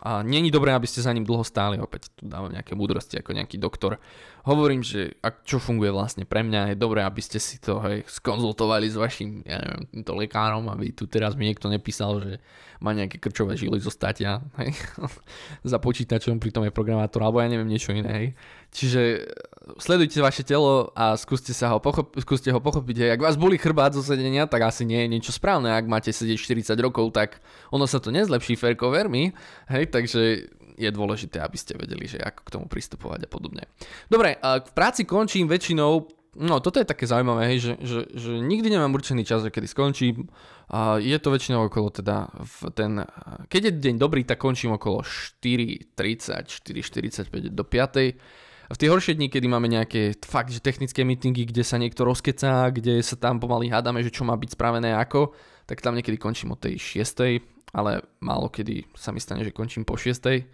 a 0.00 0.22
není 0.22 0.50
dobré, 0.50 0.72
aby 0.72 0.88
ste 0.88 1.04
za 1.04 1.12
ním 1.12 1.26
dlho 1.26 1.44
stáli, 1.44 1.76
opäť 1.76 2.08
tu 2.16 2.24
dávam 2.24 2.48
nejaké 2.48 2.72
múdrosti 2.72 3.20
ako 3.20 3.36
nejaký 3.36 3.60
doktor. 3.60 4.00
Hovorím, 4.42 4.82
že 4.82 5.14
ak, 5.22 5.46
čo 5.46 5.62
funguje 5.62 5.94
vlastne 5.94 6.26
pre 6.26 6.42
mňa, 6.42 6.74
je 6.74 6.76
dobré, 6.80 7.04
aby 7.04 7.22
ste 7.22 7.38
si 7.38 7.62
to 7.62 7.78
hej, 7.86 8.02
skonzultovali 8.10 8.90
s 8.90 8.98
vašim, 8.98 9.46
ja 9.46 9.62
neviem, 9.62 9.86
týmto 9.90 10.12
lekárom, 10.18 10.66
aby 10.72 10.90
tu 10.90 11.06
teraz 11.06 11.38
mi 11.38 11.46
niekto 11.46 11.70
nepísal, 11.70 12.18
že 12.18 12.32
má 12.82 12.90
nejaké 12.90 13.22
krčové 13.22 13.54
žily 13.54 13.78
zo 13.78 13.94
statia, 13.94 14.42
hej, 14.58 14.74
za 15.70 15.78
počítačom, 15.78 16.42
pritom 16.42 16.66
je 16.66 16.74
programátor, 16.74 17.22
alebo 17.22 17.38
ja 17.38 17.46
neviem 17.46 17.70
niečo 17.70 17.94
iné, 17.94 18.10
hej. 18.10 18.28
Čiže 18.74 19.02
sledujte 19.78 20.18
vaše 20.22 20.42
telo 20.42 20.90
a 20.94 21.14
skúste, 21.14 21.54
sa 21.54 21.70
ho, 21.70 21.78
pochop- 21.78 22.14
skúste 22.18 22.50
ho 22.50 22.60
pochopiť. 22.60 23.14
Ak 23.14 23.22
vás 23.22 23.36
boli 23.38 23.58
chrbát 23.58 23.94
zo 23.94 24.02
sedenia, 24.02 24.46
tak 24.46 24.66
asi 24.66 24.82
nie 24.82 25.06
je 25.06 25.12
niečo 25.12 25.32
správne. 25.32 25.70
Ak 25.72 25.86
máte 25.86 26.10
sedieť 26.10 26.38
40 26.38 26.78
rokov, 26.82 27.14
tak 27.14 27.42
ono 27.70 27.86
sa 27.86 28.02
to 28.02 28.10
nezlepší, 28.10 28.58
fairko, 28.58 28.90
ver 28.90 29.06
mi. 29.06 29.30
Hej, 29.70 29.94
takže 29.94 30.50
je 30.76 30.90
dôležité, 30.90 31.38
aby 31.38 31.58
ste 31.58 31.76
vedeli, 31.76 32.08
že 32.08 32.18
ako 32.18 32.40
k 32.42 32.52
tomu 32.52 32.66
pristupovať 32.66 33.26
a 33.26 33.28
podobne. 33.28 33.64
Dobre, 34.08 34.40
v 34.40 34.72
práci 34.72 35.06
končím 35.06 35.46
väčšinou 35.46 36.22
No, 36.32 36.64
toto 36.64 36.80
je 36.80 36.88
také 36.88 37.04
zaujímavé, 37.04 37.44
hej, 37.52 37.58
že, 37.60 37.72
že, 37.84 38.00
že 38.16 38.32
nikdy 38.40 38.72
nemám 38.72 38.96
určený 38.96 39.20
čas, 39.20 39.44
kedy 39.44 39.68
skončím. 39.68 40.32
A 40.72 40.96
je 40.96 41.12
to 41.20 41.28
väčšinou 41.28 41.68
okolo 41.68 41.92
teda 41.92 42.32
v 42.40 42.72
ten... 42.72 43.04
Keď 43.52 43.62
je 43.68 43.72
deň 43.76 44.00
dobrý, 44.00 44.24
tak 44.24 44.40
končím 44.40 44.72
okolo 44.72 45.04
4.30, 45.04 45.92
4.45 46.48 47.52
do 47.52 47.64
5 47.68 48.16
v 48.72 48.80
tie 48.80 48.88
horšie 48.88 49.20
dni, 49.20 49.28
kedy 49.28 49.46
máme 49.52 49.68
nejaké 49.68 50.16
fakt, 50.24 50.48
že 50.48 50.64
technické 50.64 51.04
meetingy, 51.04 51.44
kde 51.44 51.60
sa 51.60 51.76
niekto 51.76 52.08
rozkecá, 52.08 52.72
kde 52.72 53.04
sa 53.04 53.20
tam 53.20 53.36
pomaly 53.36 53.68
hádame, 53.68 54.00
že 54.00 54.08
čo 54.08 54.24
má 54.24 54.32
byť 54.32 54.56
spravené 54.56 54.96
ako, 54.96 55.36
tak 55.68 55.84
tam 55.84 55.92
niekedy 55.92 56.16
končím 56.16 56.56
o 56.56 56.60
tej 56.60 56.80
6. 56.80 57.76
ale 57.76 58.04
málo 58.24 58.48
kedy 58.48 58.88
sa 58.96 59.12
mi 59.12 59.20
stane, 59.20 59.44
že 59.44 59.52
končím 59.52 59.84
po 59.84 60.00
6. 60.00 60.48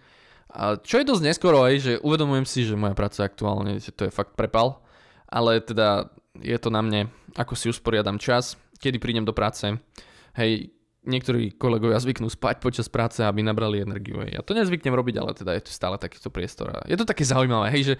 A 0.49 0.81
čo 0.81 0.99
je 0.99 1.05
dosť 1.05 1.23
neskoro 1.23 1.61
aj, 1.63 1.75
že 1.79 1.93
uvedomujem 2.01 2.45
si, 2.45 2.65
že 2.65 2.79
moja 2.79 2.97
práca 2.97 3.21
aktuálne, 3.23 3.77
že 3.77 3.93
to 3.93 4.09
je 4.09 4.15
fakt 4.15 4.33
prepal, 4.33 4.81
ale 5.29 5.61
teda 5.61 6.09
je 6.41 6.57
to 6.57 6.73
na 6.73 6.81
mne, 6.81 7.07
ako 7.37 7.53
si 7.53 7.69
usporiadam 7.69 8.17
čas, 8.17 8.57
kedy 8.81 8.97
prídem 8.97 9.23
do 9.23 9.35
práce. 9.35 9.69
Hej, 10.33 10.73
niektorí 11.09 11.57
kolegovia 11.57 11.97
zvyknú 11.97 12.29
spať 12.29 12.61
počas 12.61 12.87
práce, 12.87 13.25
aby 13.25 13.41
nabrali 13.41 13.81
energiu. 13.81 14.21
Ja 14.21 14.45
to 14.45 14.53
nezvyknem 14.53 14.93
robiť, 14.93 15.15
ale 15.17 15.31
teda 15.33 15.51
je 15.57 15.65
to 15.65 15.71
stále 15.73 15.97
takýto 15.97 16.29
priestor. 16.29 16.71
Je 16.85 16.93
to 16.93 17.09
také 17.09 17.25
zaujímavé, 17.25 17.73
hej, 17.73 17.83
že, 17.83 17.95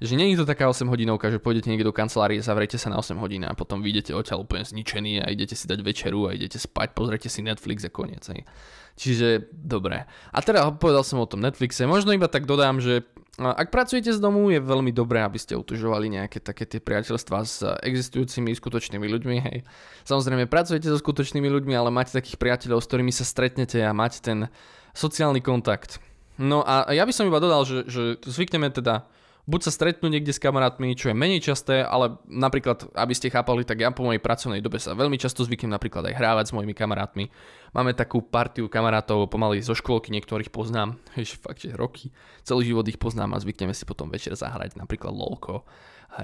že 0.00 0.16
nie 0.16 0.32
je 0.32 0.42
to 0.42 0.48
taká 0.48 0.66
8 0.66 0.88
hodinovka, 0.88 1.28
že 1.28 1.38
pôjdete 1.38 1.68
niekde 1.68 1.86
do 1.86 1.94
kancelárie, 1.94 2.40
zavrete 2.40 2.80
sa 2.80 2.88
na 2.88 2.98
8 2.98 3.20
hodín 3.20 3.44
a 3.44 3.52
potom 3.52 3.84
vyjdete 3.84 4.16
odtiaľ 4.16 4.42
úplne 4.42 4.64
zničený 4.64 5.22
a 5.22 5.28
idete 5.28 5.52
si 5.54 5.68
dať 5.68 5.84
večeru 5.84 6.26
a 6.26 6.34
idete 6.34 6.56
spať, 6.56 6.96
pozrite 6.96 7.28
si 7.28 7.44
Netflix 7.44 7.84
a 7.84 7.92
koniec. 7.92 8.24
Hej. 8.26 8.48
Čiže 8.94 9.50
dobre. 9.50 10.06
A 10.30 10.38
teda 10.38 10.70
povedal 10.74 11.02
som 11.02 11.20
o 11.20 11.28
tom 11.28 11.42
Netflixe, 11.42 11.84
možno 11.84 12.14
iba 12.14 12.30
tak 12.30 12.48
dodám, 12.48 12.80
že 12.80 13.04
ak 13.34 13.74
pracujete 13.74 14.14
z 14.14 14.22
domu, 14.22 14.46
je 14.54 14.62
veľmi 14.62 14.94
dobré, 14.94 15.18
aby 15.18 15.42
ste 15.42 15.58
utužovali 15.58 16.06
nejaké 16.06 16.38
také 16.38 16.70
tie 16.70 16.78
priateľstvá 16.78 17.38
s 17.42 17.66
existujúcimi 17.82 18.54
skutočnými 18.54 19.06
ľuďmi. 19.10 19.36
Hej. 19.42 19.58
Samozrejme, 20.06 20.46
pracujete 20.46 20.86
so 20.86 20.98
skutočnými 21.02 21.50
ľuďmi, 21.50 21.74
ale 21.74 21.90
máte 21.90 22.14
takých 22.14 22.38
priateľov, 22.38 22.78
s 22.78 22.88
ktorými 22.90 23.10
sa 23.10 23.26
stretnete 23.26 23.82
a 23.82 23.90
máte 23.90 24.22
ten 24.22 24.46
sociálny 24.94 25.42
kontakt. 25.42 25.98
No 26.38 26.62
a 26.62 26.86
ja 26.94 27.02
by 27.02 27.12
som 27.14 27.26
iba 27.26 27.42
dodal, 27.42 27.66
že, 27.66 27.86
že 27.90 28.02
zvykneme 28.22 28.70
teda 28.70 29.06
buď 29.44 29.60
sa 29.68 29.72
stretnú 29.72 30.08
niekde 30.08 30.32
s 30.32 30.40
kamarátmi, 30.40 30.96
čo 30.96 31.12
je 31.12 31.16
menej 31.16 31.44
časté, 31.44 31.84
ale 31.84 32.16
napríklad, 32.24 32.88
aby 32.96 33.12
ste 33.12 33.28
chápali, 33.28 33.60
tak 33.68 33.84
ja 33.84 33.92
po 33.92 34.04
mojej 34.04 34.20
pracovnej 34.20 34.64
dobe 34.64 34.80
sa 34.80 34.96
veľmi 34.96 35.20
často 35.20 35.44
zvyknem 35.44 35.76
napríklad 35.76 36.08
aj 36.08 36.16
hrávať 36.16 36.44
s 36.48 36.54
mojimi 36.56 36.72
kamarátmi. 36.72 37.28
Máme 37.76 37.92
takú 37.92 38.24
partiu 38.24 38.72
kamarátov 38.72 39.28
pomaly 39.28 39.60
zo 39.60 39.76
škôlky, 39.76 40.08
niektorých 40.16 40.48
poznám, 40.48 40.96
hej, 41.20 41.36
fakt, 41.36 41.60
že 41.60 41.76
roky, 41.76 42.08
celý 42.40 42.72
život 42.72 42.88
ich 42.88 42.96
poznám 42.96 43.36
a 43.36 43.42
zvykneme 43.42 43.76
si 43.76 43.84
potom 43.84 44.08
večer 44.08 44.32
zahrať 44.32 44.80
napríklad 44.80 45.12
lolko, 45.12 45.68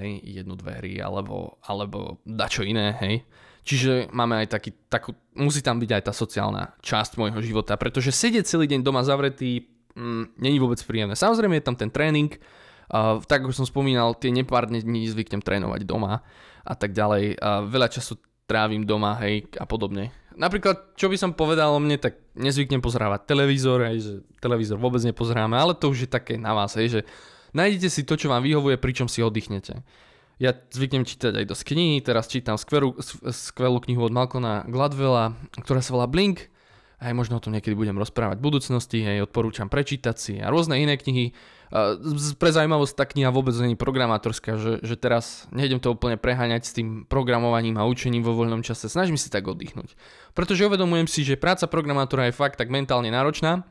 hej, 0.00 0.20
jednu, 0.24 0.56
dve 0.56 0.80
hry, 0.80 0.94
alebo, 1.04 1.61
alebo 1.68 2.24
dačo 2.24 2.64
iné, 2.64 2.96
hej. 3.04 3.20
Čiže 3.61 4.09
máme 4.16 4.40
aj 4.40 4.56
taký, 4.56 4.72
takú, 4.88 5.12
musí 5.37 5.61
tam 5.61 5.76
byť 5.76 5.90
aj 5.92 6.02
tá 6.09 6.12
sociálna 6.16 6.72
časť 6.80 7.20
môjho 7.20 7.44
života, 7.44 7.76
pretože 7.76 8.09
sedieť 8.09 8.48
celý 8.48 8.64
deň 8.64 8.80
doma 8.80 9.04
zavretý 9.04 9.68
mm, 9.92 10.40
není 10.40 10.56
vôbec 10.56 10.80
príjemné. 10.80 11.12
Samozrejme 11.12 11.61
je 11.61 11.66
tam 11.68 11.76
ten 11.76 11.92
tréning, 11.92 12.33
Uh, 12.90 13.22
tak 13.22 13.46
ako 13.46 13.55
som 13.55 13.66
spomínal, 13.70 14.18
tie 14.18 14.35
nepár 14.35 14.66
dní 14.66 15.07
zvyknem 15.07 15.38
trénovať 15.38 15.87
doma 15.87 16.26
a 16.66 16.74
tak 16.74 16.90
ďalej. 16.90 17.38
Uh, 17.38 17.62
veľa 17.70 17.87
času 17.87 18.18
trávim 18.50 18.83
doma, 18.83 19.14
hej, 19.22 19.46
a 19.55 19.62
podobne. 19.62 20.11
Napríklad, 20.35 20.98
čo 20.98 21.07
by 21.07 21.14
som 21.14 21.31
povedal 21.31 21.70
o 21.70 21.79
mne, 21.79 22.03
tak 22.03 22.18
nezvyknem 22.35 22.83
pozerávať 22.83 23.31
televízor, 23.31 23.87
hej, 23.87 23.98
že 24.03 24.14
televízor 24.42 24.83
vôbec 24.83 24.98
nepozeráme, 25.07 25.55
ale 25.55 25.79
to 25.79 25.87
už 25.87 26.07
je 26.07 26.11
také 26.11 26.35
na 26.35 26.50
vás, 26.50 26.74
hej, 26.74 26.98
že 26.98 27.00
nájdete 27.55 27.87
si 27.87 28.03
to, 28.03 28.18
čo 28.18 28.26
vám 28.26 28.42
vyhovuje, 28.42 28.74
pričom 28.74 29.07
si 29.07 29.22
oddychnete. 29.22 29.87
Ja 30.40 30.57
zvyknem 30.57 31.05
čítať 31.07 31.37
aj 31.37 31.46
dosť 31.53 31.62
knihy, 31.62 32.00
teraz 32.03 32.26
čítam 32.26 32.57
skvelú, 32.57 32.96
skvelú 33.31 33.79
knihu 33.85 34.03
od 34.03 34.11
Malcolma 34.11 34.64
Gladwella, 34.66 35.37
ktorá 35.62 35.85
sa 35.85 35.94
volá 35.94 36.09
Blink, 36.09 36.50
aj 37.00 37.12
možno 37.16 37.40
o 37.40 37.42
tom 37.42 37.56
niekedy 37.56 37.72
budem 37.72 37.96
rozprávať 37.96 38.36
v 38.38 38.46
budúcnosti, 38.46 39.00
hej, 39.00 39.24
odporúčam 39.24 39.72
prečítať 39.72 40.16
si 40.20 40.34
a 40.36 40.52
rôzne 40.52 40.76
iné 40.76 41.00
knihy. 41.00 41.32
Pre 42.36 42.50
zaujímavosť 42.50 42.92
tá 42.92 43.08
kniha 43.08 43.32
vôbec 43.32 43.56
je 43.56 43.72
programátorská, 43.72 44.60
že, 44.60 44.72
že 44.84 45.00
teraz 45.00 45.48
nejdem 45.54 45.80
to 45.80 45.96
úplne 45.96 46.20
preháňať 46.20 46.62
s 46.66 46.76
tým 46.76 47.08
programovaním 47.08 47.80
a 47.80 47.88
učením 47.88 48.20
vo 48.20 48.36
voľnom 48.36 48.60
čase, 48.60 48.92
snažím 48.92 49.16
si 49.16 49.32
tak 49.32 49.48
oddychnúť. 49.48 49.96
Pretože 50.36 50.68
uvedomujem 50.68 51.08
si, 51.08 51.24
že 51.24 51.40
práca 51.40 51.64
programátora 51.70 52.28
je 52.28 52.36
fakt 52.36 52.60
tak 52.60 52.68
mentálne 52.68 53.08
náročná 53.08 53.64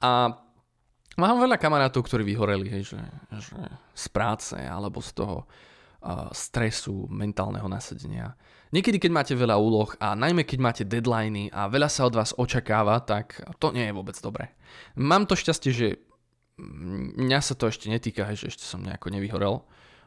a 0.00 0.40
mám 1.20 1.36
veľa 1.42 1.60
kamarátov, 1.60 2.08
ktorí 2.08 2.24
vyhoreli, 2.24 2.72
hej, 2.72 2.96
že, 2.96 3.00
že 3.36 3.58
z 3.92 4.06
práce 4.08 4.56
alebo 4.56 5.04
z 5.04 5.12
toho 5.12 5.44
stresu, 6.30 7.10
mentálneho 7.10 7.66
nasadenia. 7.66 8.38
Niekedy, 8.74 8.98
keď 8.98 9.10
máte 9.14 9.34
veľa 9.38 9.56
úloh 9.58 9.90
a 10.02 10.18
najmä 10.18 10.42
keď 10.42 10.58
máte 10.58 10.82
deadliny 10.82 11.50
a 11.54 11.70
veľa 11.70 11.86
sa 11.86 12.06
od 12.06 12.14
vás 12.18 12.34
očakáva, 12.34 12.98
tak 13.02 13.38
to 13.62 13.70
nie 13.70 13.86
je 13.86 13.94
vôbec 13.94 14.16
dobré. 14.18 14.54
Mám 14.98 15.30
to 15.30 15.38
šťastie, 15.38 15.70
že 15.70 15.88
mňa 17.20 17.40
sa 17.42 17.54
to 17.54 17.70
ešte 17.70 17.86
netýka, 17.86 18.26
že 18.34 18.50
ešte 18.50 18.64
som 18.66 18.82
nejako 18.82 19.12
nevyhorel. 19.14 19.62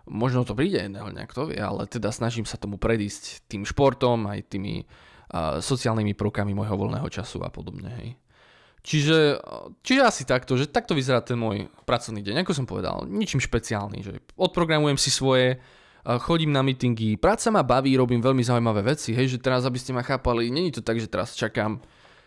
Možno 0.09 0.41
to 0.41 0.57
príde 0.57 0.81
jedného 0.81 1.13
nejak 1.13 1.31
to 1.31 1.53
vie, 1.53 1.62
ale 1.62 1.85
teda 1.85 2.09
snažím 2.09 2.43
sa 2.43 2.57
tomu 2.57 2.81
predísť 2.81 3.45
tým 3.45 3.62
športom, 3.62 4.25
aj 4.25 4.49
tými 4.49 4.81
uh, 4.83 5.62
sociálnymi 5.62 6.17
prvkami 6.17 6.51
môjho 6.57 6.73
voľného 6.73 7.05
času 7.13 7.45
a 7.45 7.53
podobne. 7.53 7.93
Hej. 8.01 8.09
Čiže, 8.79 9.38
čiže 9.83 10.01
asi 10.01 10.23
takto, 10.23 10.55
že 10.55 10.71
takto 10.71 10.95
vyzerá 10.95 11.19
ten 11.21 11.35
môj 11.35 11.67
pracovný 11.83 12.23
deň, 12.23 12.41
ako 12.41 12.55
som 12.55 12.65
povedal, 12.65 13.05
ničím 13.05 13.43
špeciálny, 13.43 13.99
že 14.01 14.23
odprogramujem 14.39 14.97
si 14.97 15.12
svoje, 15.12 15.59
chodím 16.05 16.55
na 16.55 16.63
meetingy, 16.63 17.19
práca 17.19 17.51
ma 17.51 17.63
baví, 17.63 17.93
robím 17.99 18.23
veľmi 18.23 18.43
zaujímavé 18.43 18.81
veci, 18.95 19.12
hej, 19.12 19.35
že 19.35 19.38
teraz, 19.43 19.67
aby 19.67 19.75
ste 19.75 19.91
ma 19.91 20.01
chápali, 20.01 20.47
není 20.47 20.71
to 20.71 20.79
tak, 20.79 20.97
že 20.97 21.12
teraz 21.12 21.35
čakám, 21.35 21.83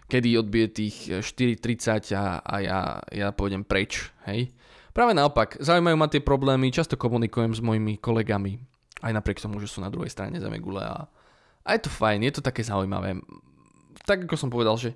kedy 0.06 0.36
odbije 0.38 0.66
tých 0.68 0.96
4.30 1.24 2.12
a, 2.12 2.44
a 2.44 2.54
ja, 2.60 2.80
ja 3.08 3.28
pôjdem 3.32 3.64
preč, 3.64 4.12
hej. 4.28 4.52
Práve 4.92 5.16
naopak, 5.16 5.56
zaujímajú 5.56 5.96
ma 5.96 6.08
tie 6.12 6.20
problémy, 6.20 6.68
často 6.68 7.00
komunikujem 7.00 7.56
s 7.56 7.64
mojimi 7.64 7.96
kolegami 7.96 8.60
Aj 9.00 9.08
napriek 9.08 9.40
tomu, 9.40 9.56
že 9.56 9.72
sú 9.72 9.80
na 9.80 9.88
druhej 9.88 10.12
strane 10.12 10.36
zeme 10.36 10.60
gule 10.60 10.84
a, 10.84 11.08
a 11.64 11.68
je 11.72 11.80
to 11.80 11.90
fajn, 11.90 12.28
je 12.28 12.32
to 12.36 12.42
také 12.44 12.60
zaujímavé. 12.60 13.16
Tak 14.04 14.28
ako 14.28 14.36
som 14.36 14.52
povedal, 14.52 14.76
že 14.76 14.92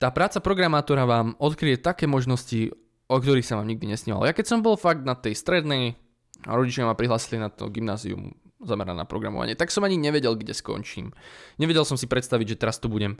tá 0.00 0.08
práca 0.08 0.40
programátora 0.40 1.04
vám 1.04 1.36
odkryje 1.36 1.84
také 1.84 2.08
možnosti, 2.08 2.72
o 3.04 3.16
ktorých 3.20 3.44
sa 3.44 3.60
vám 3.60 3.68
nikdy 3.68 3.84
nesníval. 3.92 4.24
Ja 4.24 4.32
keď 4.32 4.48
som 4.48 4.64
bol 4.64 4.80
fakt 4.80 5.04
na 5.04 5.12
tej 5.12 5.36
strednej 5.36 6.00
a 6.46 6.54
rodičia 6.54 6.86
ma 6.86 6.94
prihlásili 6.94 7.40
na 7.40 7.50
to 7.50 7.72
gymnázium 7.72 8.36
zamerané 8.58 8.98
na 8.98 9.06
programovanie, 9.06 9.54
tak 9.54 9.70
som 9.70 9.86
ani 9.86 9.94
nevedel, 9.94 10.34
kde 10.34 10.50
skončím. 10.50 11.14
Nevedel 11.62 11.86
som 11.86 11.94
si 11.94 12.10
predstaviť, 12.10 12.54
že 12.54 12.60
teraz 12.60 12.82
tu 12.82 12.90
budem 12.90 13.18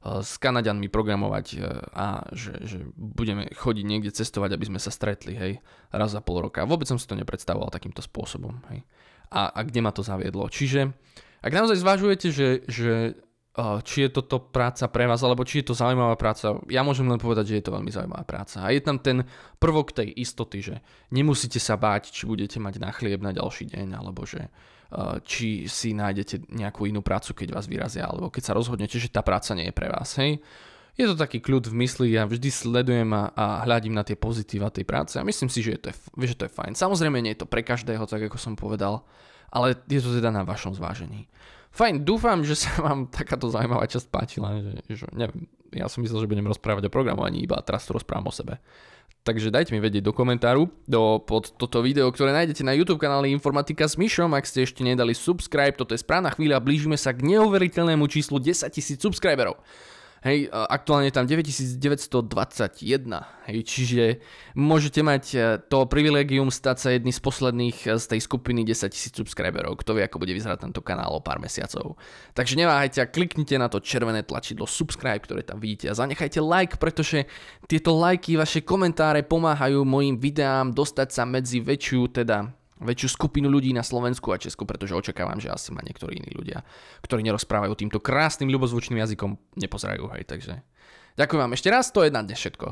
Eh, 0.00 0.24
s 0.24 0.40
Kanaďanmi 0.40 0.88
programovať 0.88 1.46
eh, 1.60 1.68
a 1.92 2.24
že, 2.32 2.56
že 2.64 2.78
budeme 2.96 3.52
chodiť 3.52 3.84
niekde 3.84 4.08
cestovať, 4.08 4.56
aby 4.56 4.64
sme 4.72 4.80
sa 4.80 4.88
stretli, 4.88 5.36
hej, 5.36 5.52
raz 5.92 6.16
za 6.16 6.24
pol 6.24 6.40
roka. 6.40 6.64
Vôbec 6.64 6.88
som 6.88 6.96
si 6.96 7.04
to 7.04 7.12
nepredstavoval 7.12 7.68
takýmto 7.68 8.00
spôsobom, 8.00 8.64
hej. 8.72 8.80
A, 9.28 9.52
a 9.52 9.60
kde 9.60 9.84
ma 9.84 9.92
to 9.92 10.00
zaviedlo. 10.00 10.48
Čiže, 10.48 10.96
ak 11.44 11.52
naozaj 11.52 11.84
zvažujete, 11.84 12.32
že, 12.32 12.48
že 12.64 13.20
či 13.82 14.06
je 14.06 14.10
toto 14.14 14.38
práca 14.38 14.86
pre 14.86 15.10
vás, 15.10 15.20
alebo 15.26 15.42
či 15.42 15.60
je 15.60 15.70
to 15.70 15.74
zaujímavá 15.74 16.14
práca, 16.14 16.54
ja 16.70 16.86
môžem 16.86 17.10
len 17.10 17.18
povedať, 17.18 17.50
že 17.50 17.56
je 17.58 17.64
to 17.66 17.74
veľmi 17.74 17.90
zaujímavá 17.90 18.22
práca. 18.22 18.62
A 18.62 18.70
je 18.70 18.78
tam 18.78 19.02
ten 19.02 19.26
prvok 19.58 19.90
tej 19.90 20.14
istoty, 20.14 20.62
že 20.62 20.74
nemusíte 21.10 21.58
sa 21.58 21.74
báť, 21.74 22.14
či 22.14 22.30
budete 22.30 22.62
mať 22.62 22.78
na 22.78 22.94
chlieb 22.94 23.18
na 23.18 23.34
ďalší 23.34 23.66
deň, 23.66 23.98
alebo 23.98 24.22
že 24.22 24.48
či 25.22 25.70
si 25.70 25.94
nájdete 25.94 26.50
nejakú 26.50 26.82
inú 26.82 26.98
prácu, 26.98 27.30
keď 27.30 27.54
vás 27.54 27.70
vyrazia, 27.70 28.10
alebo 28.10 28.26
keď 28.26 28.42
sa 28.50 28.56
rozhodnete, 28.58 28.98
že 28.98 29.06
tá 29.06 29.22
práca 29.22 29.54
nie 29.54 29.70
je 29.70 29.74
pre 29.74 29.86
vás. 29.86 30.18
Hej? 30.18 30.42
Je 30.98 31.06
to 31.06 31.14
taký 31.14 31.38
kľud 31.38 31.70
v 31.70 31.86
mysli, 31.86 32.18
ja 32.18 32.26
vždy 32.26 32.50
sledujem 32.50 33.06
a, 33.14 33.30
a 33.32 33.62
hľadím 33.62 33.94
na 33.94 34.02
tie 34.02 34.18
pozitíva 34.18 34.74
tej 34.74 34.82
práce 34.82 35.14
a 35.14 35.22
myslím 35.22 35.46
si, 35.46 35.62
že, 35.62 35.78
je 35.78 35.80
to, 35.86 35.88
že 36.26 36.34
to 36.34 36.44
je 36.50 36.52
fajn. 36.52 36.74
Samozrejme 36.74 37.22
nie 37.22 37.38
je 37.38 37.46
to 37.46 37.48
pre 37.48 37.62
každého, 37.62 38.02
tak 38.10 38.26
ako 38.26 38.34
som 38.36 38.58
povedal, 38.58 39.06
ale 39.54 39.78
je 39.86 40.02
to 40.02 40.10
teda 40.10 40.34
na 40.34 40.42
vašom 40.42 40.74
zvážení. 40.74 41.30
Fajn, 41.70 42.02
dúfam, 42.02 42.42
že 42.42 42.58
sa 42.58 42.82
vám 42.82 43.06
takáto 43.06 43.46
zaujímavá 43.46 43.86
časť 43.86 44.06
páčila, 44.10 44.58
že, 44.58 44.72
že 44.90 45.06
neviem, 45.14 45.46
ja 45.70 45.86
som 45.86 46.02
myslel, 46.02 46.26
že 46.26 46.30
budem 46.30 46.50
rozprávať 46.50 46.90
o 46.90 46.94
programovaní, 46.94 47.46
iba 47.46 47.58
teraz 47.62 47.86
to 47.86 47.94
rozprávam 47.94 48.26
o 48.26 48.34
sebe. 48.34 48.58
Takže 49.20 49.52
dajte 49.52 49.76
mi 49.76 49.84
vedieť 49.84 50.00
do 50.00 50.16
komentáru 50.16 50.72
do, 50.88 51.20
pod 51.20 51.52
toto 51.60 51.84
video, 51.84 52.08
ktoré 52.08 52.32
nájdete 52.32 52.64
na 52.64 52.72
YouTube 52.72 53.04
kanáli 53.04 53.28
Informatika 53.36 53.84
s 53.84 54.00
Myšom. 54.00 54.32
Ak 54.32 54.48
ste 54.48 54.64
ešte 54.64 54.80
nedali 54.80 55.12
subscribe, 55.12 55.76
toto 55.76 55.92
je 55.92 56.00
správna 56.00 56.32
chvíľa, 56.32 56.64
blížime 56.64 56.96
sa 56.96 57.12
k 57.12 57.28
neuveriteľnému 57.28 58.08
číslu 58.08 58.40
10 58.40 58.72
000 58.72 58.96
subscriberov. 58.96 59.60
Hej, 60.20 60.52
aktuálne 60.52 61.08
tam 61.08 61.24
9921, 61.24 62.20
hej, 63.48 63.58
čiže 63.64 64.04
môžete 64.52 65.00
mať 65.00 65.24
e, 65.32 65.38
to 65.64 65.88
privilegium 65.88 66.52
stať 66.52 66.76
sa 66.76 66.88
jedný 66.92 67.08
z 67.08 67.24
posledných 67.24 67.76
e, 67.88 67.96
z 67.96 68.04
tej 68.04 68.20
skupiny 68.28 68.68
10 68.68 68.92
000 68.92 69.16
subscriberov. 69.16 69.80
Kto 69.80 69.96
vie, 69.96 70.04
ako 70.04 70.20
bude 70.20 70.36
vyzerať 70.36 70.68
tento 70.68 70.84
kanál 70.84 71.16
o 71.16 71.24
pár 71.24 71.40
mesiacov. 71.40 71.96
Takže 72.36 72.60
neváhajte 72.60 73.00
a 73.00 73.08
kliknite 73.08 73.56
na 73.56 73.72
to 73.72 73.80
červené 73.80 74.20
tlačidlo 74.20 74.68
subscribe, 74.68 75.24
ktoré 75.24 75.40
tam 75.40 75.56
vidíte 75.56 75.88
a 75.88 75.96
zanechajte 75.96 76.44
like, 76.44 76.76
pretože 76.76 77.24
tieto 77.64 77.96
lajky, 77.96 78.36
vaše 78.36 78.60
komentáre 78.60 79.24
pomáhajú 79.24 79.88
mojim 79.88 80.20
videám 80.20 80.76
dostať 80.76 81.16
sa 81.16 81.24
medzi 81.24 81.64
väčšiu, 81.64 82.12
teda 82.12 82.59
väčšiu 82.80 83.08
skupinu 83.20 83.52
ľudí 83.52 83.70
na 83.76 83.84
Slovensku 83.84 84.32
a 84.32 84.40
Česku, 84.40 84.64
pretože 84.64 84.96
očakávam, 84.96 85.38
že 85.38 85.52
asi 85.52 85.70
ma 85.70 85.84
niektorí 85.84 86.16
iní 86.16 86.32
ľudia, 86.32 86.64
ktorí 87.04 87.20
nerozprávajú 87.28 87.76
týmto 87.76 88.00
krásnym 88.00 88.48
ľubozvučným 88.48 88.98
jazykom, 89.04 89.36
nepozerajú. 89.60 90.08
Hej, 90.16 90.24
takže 90.26 90.52
ďakujem 91.20 91.40
vám 91.44 91.54
ešte 91.54 91.68
raz, 91.68 91.92
to 91.92 92.02
je 92.02 92.10
na 92.10 92.24
dnes 92.24 92.40
všetko. 92.40 92.68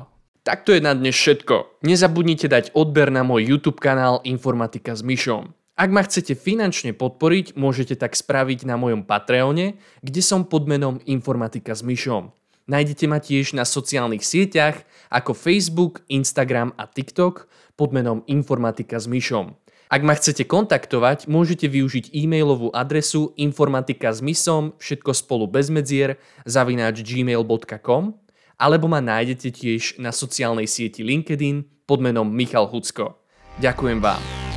Tak 0.48 0.64
to 0.64 0.72
je 0.72 0.80
na 0.80 0.96
dnes 0.96 1.12
všetko. 1.12 1.84
Nezabudnite 1.84 2.48
dať 2.48 2.72
odber 2.72 3.12
na 3.12 3.20
môj 3.20 3.44
YouTube 3.44 3.84
kanál 3.84 4.24
Informatika 4.24 4.96
s 4.96 5.04
Myšom. 5.04 5.52
Ak 5.78 5.94
ma 5.94 6.02
chcete 6.02 6.34
finančne 6.34 6.90
podporiť, 6.90 7.54
môžete 7.54 7.94
tak 7.94 8.18
spraviť 8.18 8.66
na 8.66 8.74
mojom 8.74 9.06
Patreone, 9.06 9.78
kde 10.02 10.22
som 10.24 10.42
pod 10.48 10.66
menom 10.66 10.98
Informatika 11.06 11.76
s 11.76 11.86
Myšom. 11.86 12.34
Nájdete 12.66 13.04
ma 13.06 13.22
tiež 13.22 13.54
na 13.54 13.62
sociálnych 13.62 14.26
sieťach 14.26 14.82
ako 15.08 15.32
Facebook, 15.32 16.02
Instagram 16.10 16.74
a 16.76 16.90
TikTok 16.90 17.46
pod 17.78 17.94
menom 17.94 18.26
Informatika 18.26 18.98
s 18.98 19.06
Myšom. 19.06 19.54
Ak 19.88 20.04
ma 20.04 20.12
chcete 20.12 20.44
kontaktovať, 20.44 21.32
môžete 21.32 21.64
využiť 21.64 22.12
e-mailovú 22.12 22.68
adresu 22.76 23.32
informatika 23.40 24.12
s 24.12 24.20
misom, 24.20 24.76
všetko 24.76 25.16
spolu 25.16 25.48
bez 25.48 25.72
medzier, 25.72 26.20
zavináč 26.44 27.00
gmail.com 27.00 28.12
alebo 28.58 28.90
ma 28.90 28.98
nájdete 28.98 29.48
tiež 29.54 30.02
na 30.02 30.10
sociálnej 30.10 30.66
sieti 30.66 31.06
LinkedIn 31.06 31.86
pod 31.86 32.02
menom 32.02 32.26
Michal 32.26 32.66
Hucko. 32.66 33.16
Ďakujem 33.62 34.02
vám. 34.02 34.47